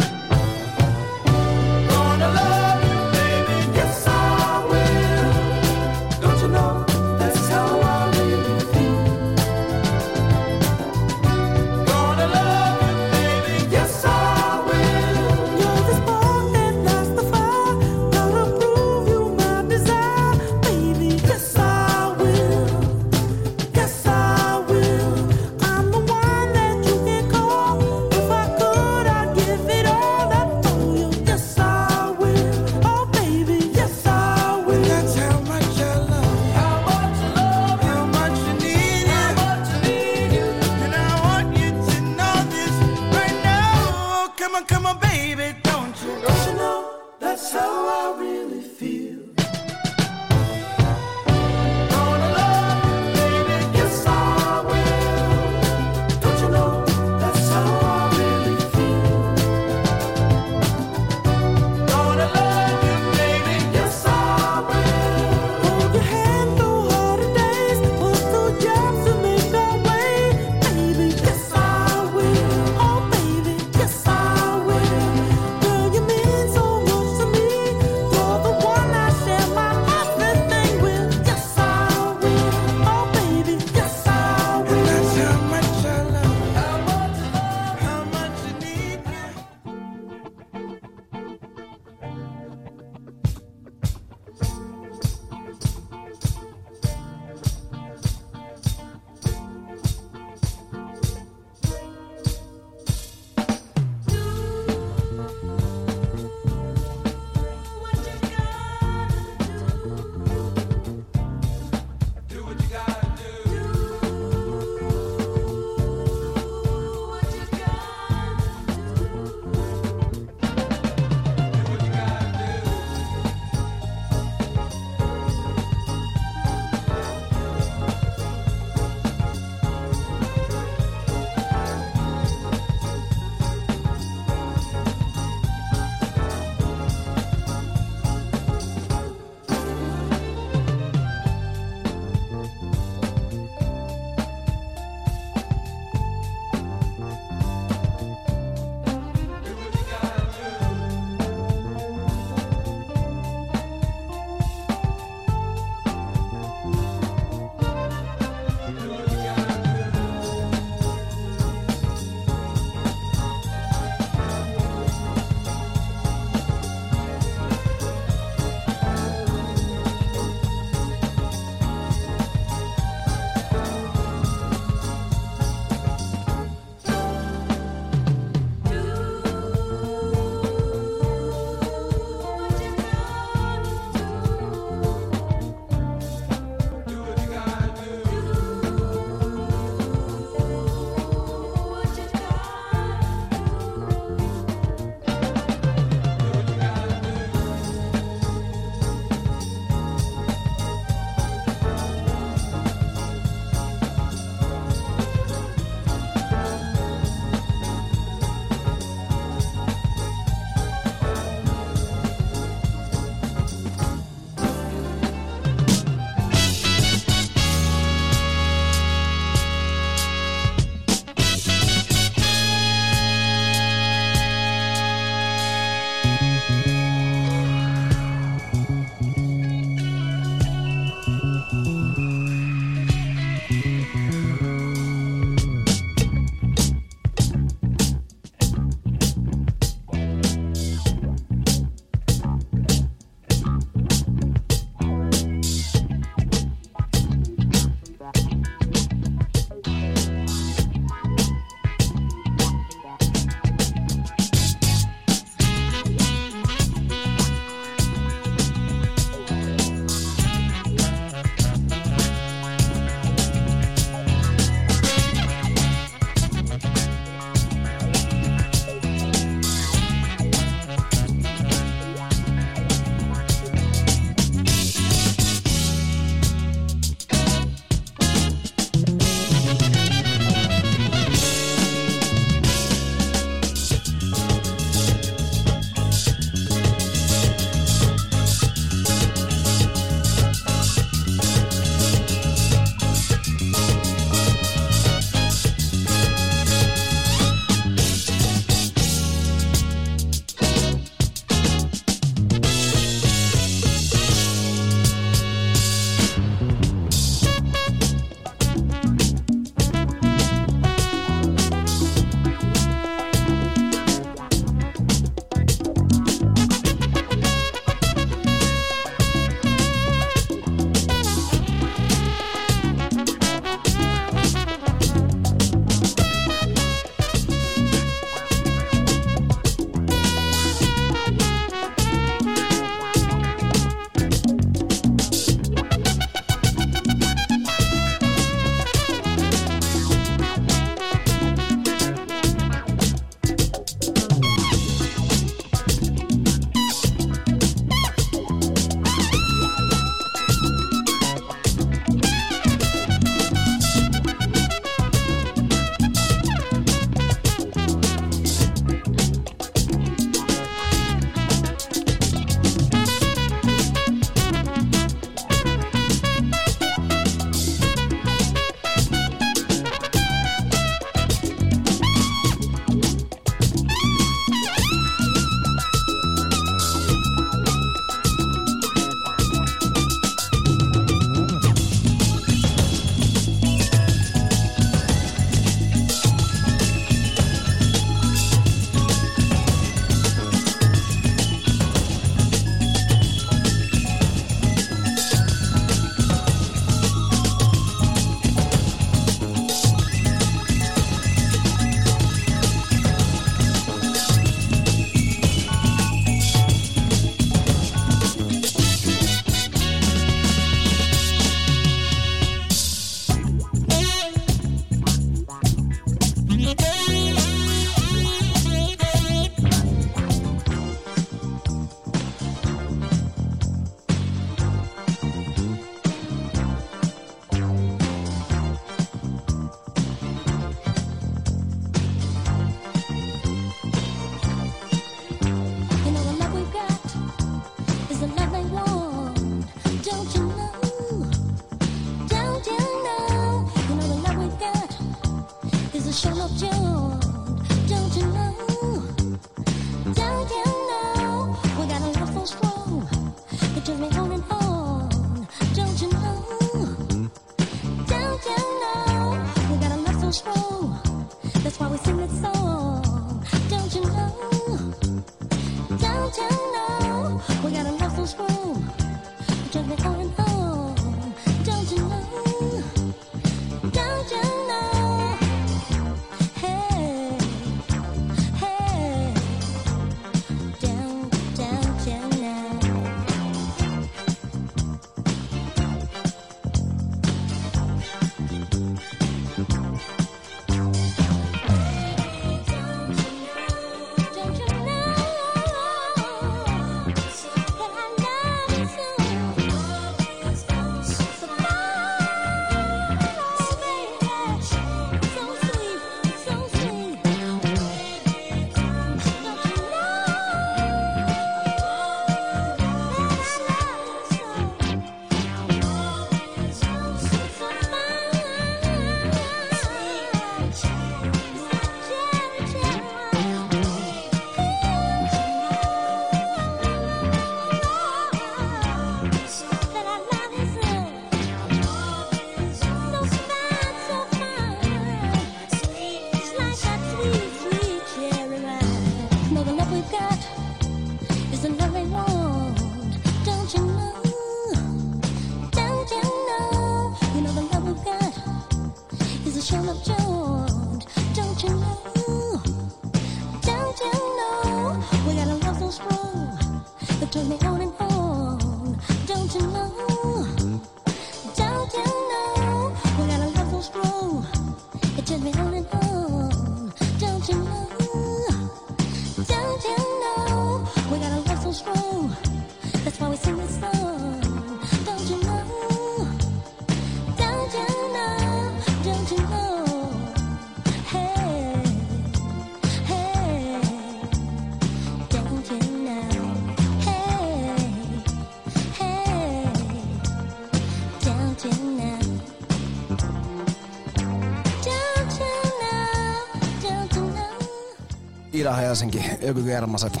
[598.40, 600.00] Ida-Helsinki, Ökykermaset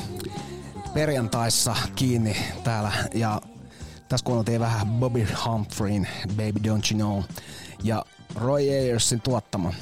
[0.94, 2.92] perjantaissa kiinni täällä.
[3.14, 3.40] Ja
[4.08, 7.22] tässä kuunneltiin vähän Bobby Humphreyn Baby Don't You Know
[7.82, 8.04] ja
[8.34, 9.72] Roy Ayersin tuottama.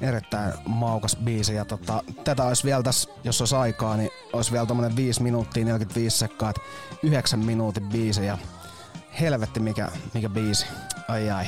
[0.00, 4.66] Erittäin maukas biisi ja tota, tätä olisi vielä tässä, jos olisi aikaa, niin olisi vielä
[4.66, 6.62] tommonen 5 minuuttia 45 sekkaa, että
[7.02, 8.38] 9 minuutin biisi ja
[9.20, 10.66] helvetti mikä, mikä biisi,
[11.08, 11.46] ai ai.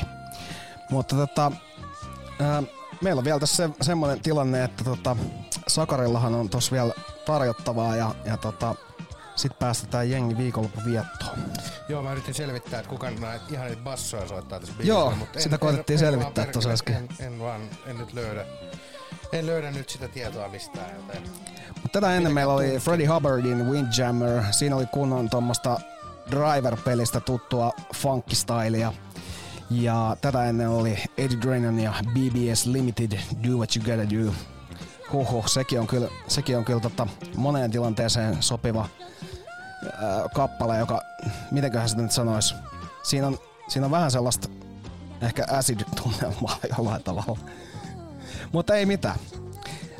[0.91, 1.53] Mutta tota,
[2.41, 2.63] ää,
[3.03, 5.17] meillä on vielä tässä se, semmoinen tilanne, että tota,
[5.77, 6.93] Sakarillahan on tossa vielä
[7.27, 8.75] tarjottavaa ja, ja tota,
[9.35, 11.39] sit päästetään jengi viikonloppu viettoon.
[11.89, 15.59] Joo, mä yritin selvittää, että kuka näitä ihan niitä bassoja soittaa tässä Joo, mutta sitä
[15.59, 16.95] koetettiin en, selvittää en, tuossa äsken.
[16.95, 18.45] En, en, vaan, en nyt löydä.
[19.33, 21.23] En löydä nyt sitä tietoa mistään, joten...
[21.83, 24.43] Mut tätä ennen meillä oli Freddie Hubbardin Windjammer.
[24.51, 25.81] Siinä oli kunnon tuommoista
[26.31, 28.93] Driver-pelistä tuttua funkistylia.
[29.71, 34.56] Ja tätä ennen oli Eddie Drennan ja BBS Limited Do What You Gotta Do.
[35.13, 37.07] Huhu, sekin on kyllä, sekin on kyllä tota
[37.37, 38.89] moneen tilanteeseen sopiva
[39.93, 41.01] ää, kappale, joka,
[41.51, 42.55] mitenköhän sitä nyt sanois,
[43.03, 43.39] siinä on,
[43.69, 44.49] siinä on vähän sellaista
[45.23, 47.39] ehkä acid-tunnelmaa jollain tavalla.
[48.53, 49.17] Mutta ei mitään.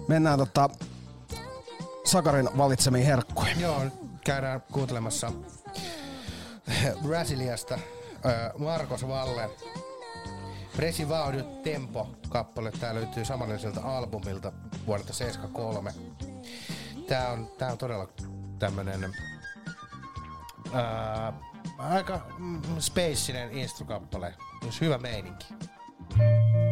[0.09, 0.71] Mennään tota
[2.05, 3.61] Sakarin valitsemiin herkkuihin.
[3.61, 3.83] Joo,
[4.25, 5.33] käydään kuuntelemassa
[7.03, 7.79] Brasiliasta
[8.59, 9.51] Marcos Valle.
[10.77, 12.73] Presi Vaudio Tempo kappale.
[12.73, 14.53] Tää löytyy samanlaiselta albumilta
[14.87, 15.95] vuodelta 73.
[17.09, 18.09] Tää on, tää on todella
[18.59, 19.15] tämmönen
[20.73, 21.33] ää,
[21.79, 24.35] aika mm, spacinen instrukappale.
[24.65, 25.47] Jos hyvä meininki.
[26.17, 26.66] Thank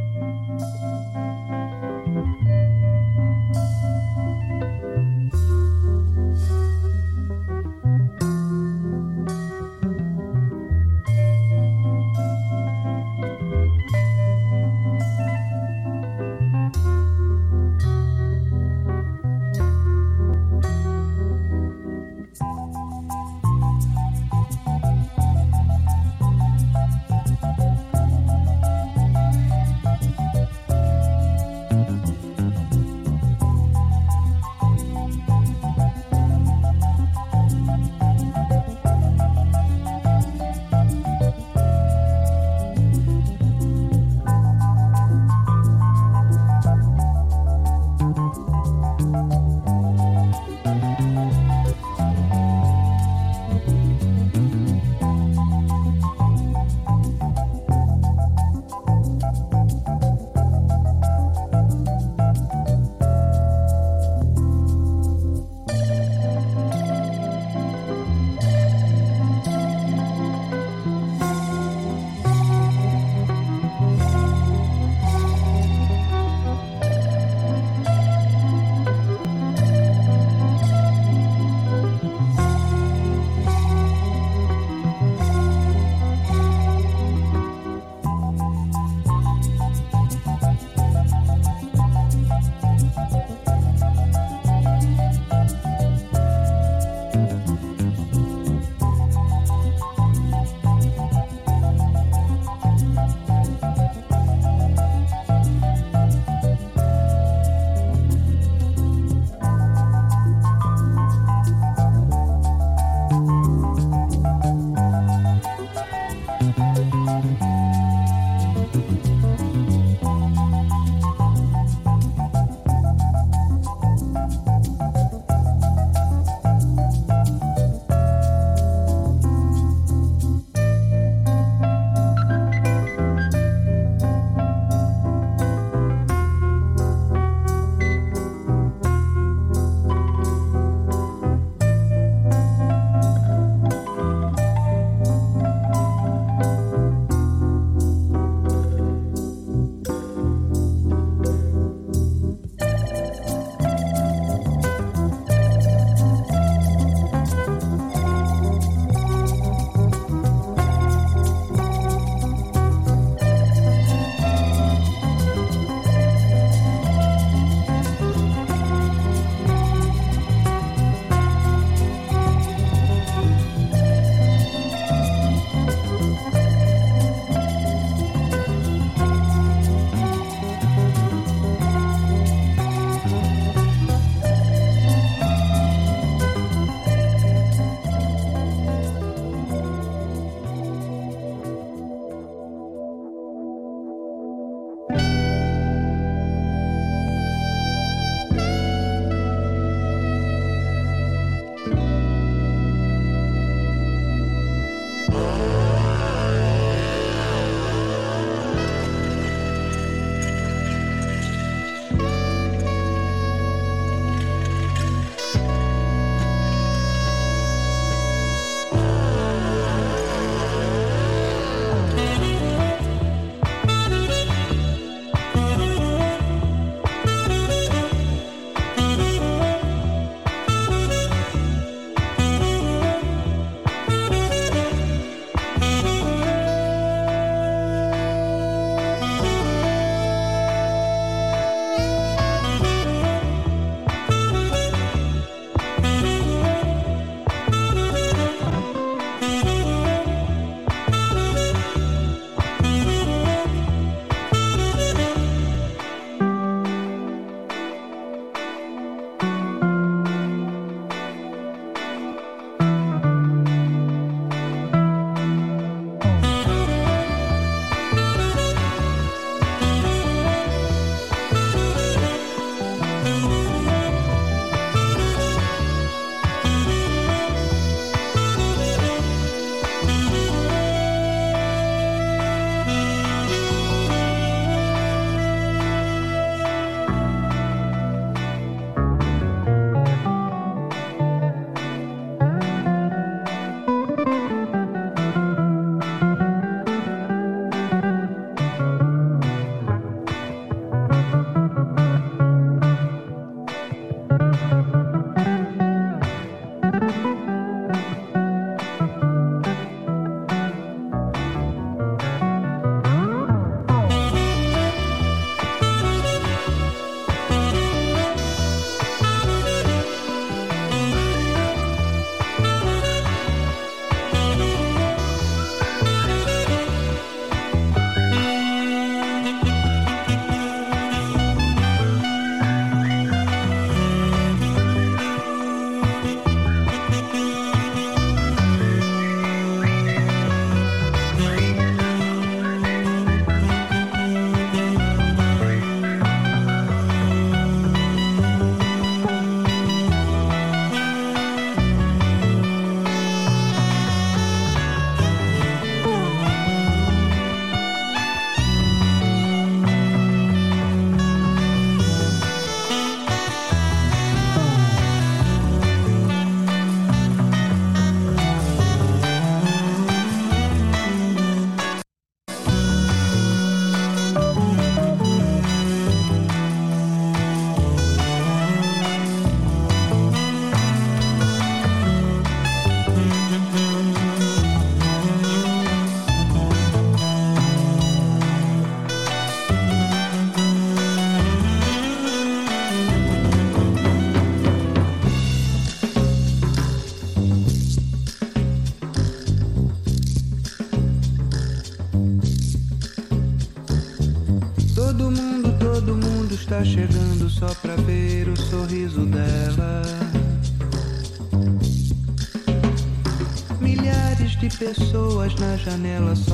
[415.74, 416.33] janela só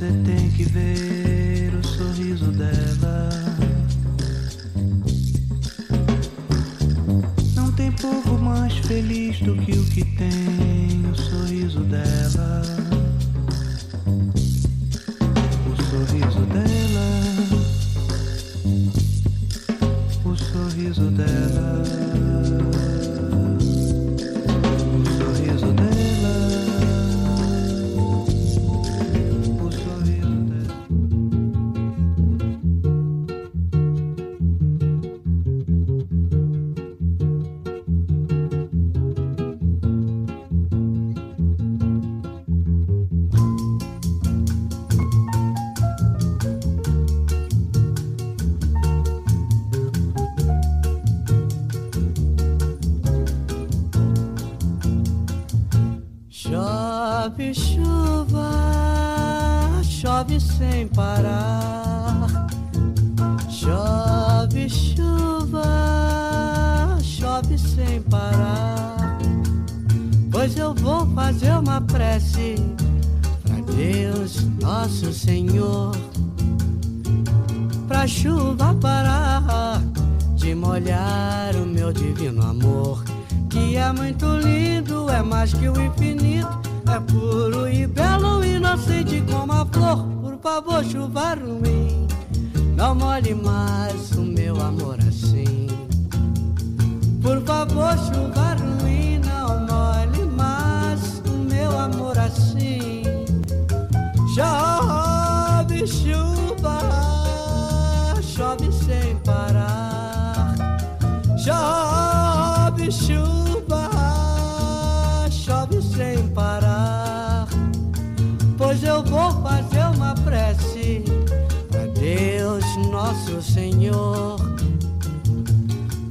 [0.00, 1.19] você tem que ver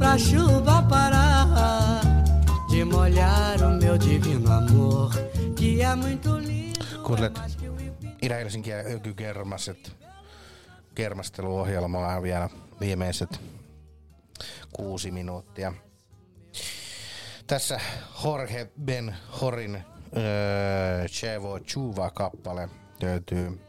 [0.09, 2.01] pra chuva parar
[2.71, 5.11] de molhar o meu divino amor,
[5.55, 7.03] que é muito lindo.
[7.03, 7.39] Kuuntelet
[8.21, 9.95] Itä-Helsinkiä ökykermaset
[10.95, 12.49] kermasteluohjelmaa on vielä
[12.79, 13.41] viimeiset
[14.73, 15.73] kuusi minuuttia.
[17.47, 17.79] Tässä
[18.23, 19.83] Jorge Ben Horin
[20.17, 22.69] öö, Chevo Chuva-kappale
[23.01, 23.59] löytyy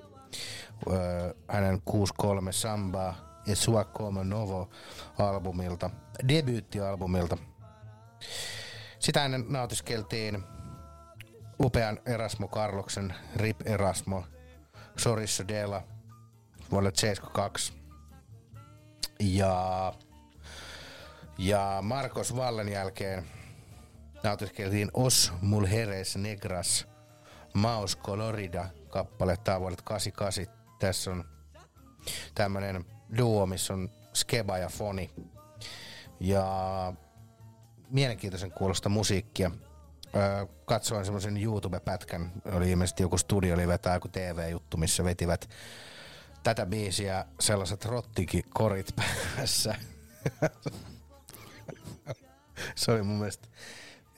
[0.90, 4.70] öö, hänen 63 Samba Sua Como Novo
[5.18, 5.90] albumilta,
[6.28, 7.36] debyyttialbumilta.
[8.98, 10.44] Sitä ennen nautiskeltiin
[11.60, 14.24] upean Erasmo Carloksen Rip Erasmo
[14.96, 15.82] Sorissa Dela
[16.70, 17.72] vuodelle 72.
[19.20, 19.94] Ja,
[21.38, 23.24] ja Marcos Vallen jälkeen
[24.22, 26.88] nautiskeltiin Os Mulheres Negras
[27.54, 29.36] Maus Colorida kappale.
[29.48, 30.46] On vuodelta 88.
[30.78, 31.24] Tässä on
[32.34, 32.84] tämmönen
[33.18, 35.10] duo, missä on Skeba ja Foni.
[36.20, 36.92] Ja
[37.90, 39.50] mielenkiintoisen kuulosta musiikkia.
[40.16, 45.50] Öö, katsoin semmoisen YouTube-pätkän, oli ilmeisesti joku studio, oli vetää joku TV-juttu, missä vetivät
[46.42, 48.94] tätä biisiä sellaiset rottikorit
[49.36, 49.74] päässä.
[52.74, 53.48] Se oli mun mielestä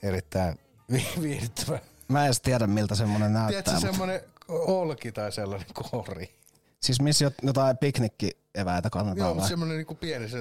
[0.03, 0.59] erittäin
[0.91, 1.79] vi- viihdyttävä.
[2.07, 3.49] Mä en edes tiedä, miltä semmonen näyttää.
[3.63, 6.35] Tiedätkö mutta- semmonen olki tai sellainen kori?
[6.83, 9.47] Siis missä jot- jotain piknikki-eväitä kannetaan Joo, vai?
[9.47, 10.37] semmonen niinku pieni, se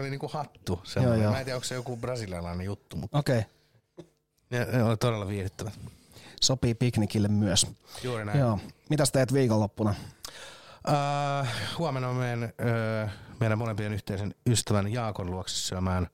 [0.00, 0.82] oli niinku hattu.
[0.96, 1.32] Joo, joo.
[1.32, 3.42] Mä en tiedä, onko se joku brasilialainen juttu, mutta Okei.
[4.50, 5.72] ne, ne oli todella viihdyttävät.
[6.42, 7.66] Sopii piknikille myös.
[8.02, 8.38] Juuri näin.
[8.38, 8.58] Joo.
[8.90, 9.94] Mitäs teet viikonloppuna?
[10.88, 11.48] Uh,
[11.78, 12.52] huomenna mä menen
[13.04, 13.10] uh,
[13.40, 16.06] meidän molempien yhteisen ystävän Jaakon luokse syömään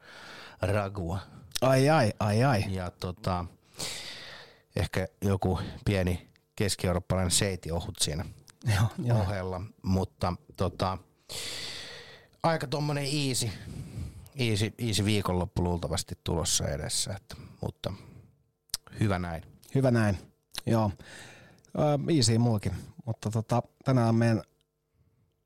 [0.63, 1.19] ragua.
[1.61, 2.65] Ai ai, ai ai.
[2.69, 3.45] Ja tota,
[4.77, 8.25] ehkä joku pieni keski-eurooppalainen seitiohut siinä
[8.65, 9.21] Joo, joo.
[9.21, 9.61] ohella.
[9.83, 10.99] Mutta tota,
[12.43, 13.51] aika tommonen easy,
[14.37, 17.15] easy, easy viikonloppu luultavasti tulossa edessä.
[17.17, 17.93] Että, mutta
[19.01, 19.43] hyvä näin.
[19.75, 20.19] Hyvä näin.
[20.67, 20.91] Joo.
[22.17, 22.73] Easy mullakin.
[23.07, 24.43] Mutta tota, tänään meidän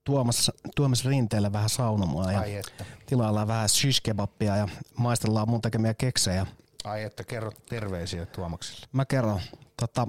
[0.04, 2.84] Tuomas, Tuomas Rinteelle vähän saunomaa ja Ai että.
[3.06, 4.68] tilaillaan vähän shish kebappia ja
[4.98, 6.46] maistellaan mun tekemiä keksejä.
[6.84, 8.86] Ai että kerro terveisiä Tuomakselle.
[8.92, 9.40] Mä kerron.
[9.80, 10.06] Tota,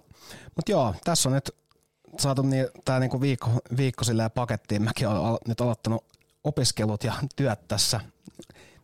[0.55, 1.55] mutta joo, tässä on nyt
[2.19, 4.81] saatu niin, tää niinku viikko, viikko silleen pakettiin.
[4.81, 6.05] Mäkin olen al- nyt aloittanut
[6.43, 7.99] opiskelut ja työt tässä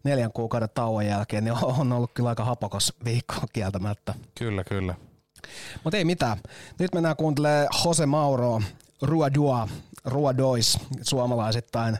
[0.04, 4.14] neljän kuukauden tauon jälkeen, niin on ollut kyllä aika hapokos viikko kieltämättä.
[4.40, 4.96] Kyllä, kyllä.
[5.84, 6.38] Mutta ei mitään.
[6.80, 8.62] Nyt mennään kuuntelemaan Jose Mauro,
[9.02, 9.68] Rua Dua,
[10.06, 11.98] Rua Dois suomalaisittain.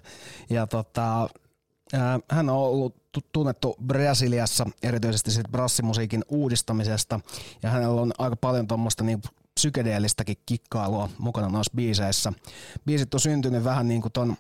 [0.50, 1.30] Ja tota,
[2.32, 7.20] hän on ollut tu- tunnettu Brasiliassa erityisesti sit brassimusiikin uudistamisesta.
[7.64, 9.22] Ja hänellä on aika paljon tuommoista niin
[9.56, 12.34] psykedeellistäkin kikkailua mukana noissa biiseissä.
[12.86, 14.36] Biisit on syntynyt vähän niin kuin ton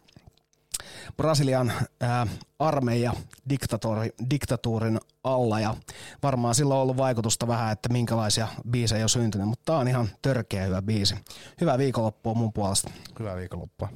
[1.18, 2.28] Brasilian ää,
[2.60, 3.14] armeija
[3.50, 5.76] diktatori, diktatuurin alla ja
[6.24, 10.10] varmaan sillä on ollut vaikutusta vähän, että minkälaisia biisejä on syntynyt, mutta tää on ihan
[10.22, 11.16] törkeä hyvä biisi.
[11.62, 12.92] Hyvää viikonloppua mun puolesta.
[13.20, 13.90] Hyvää viikonloppua.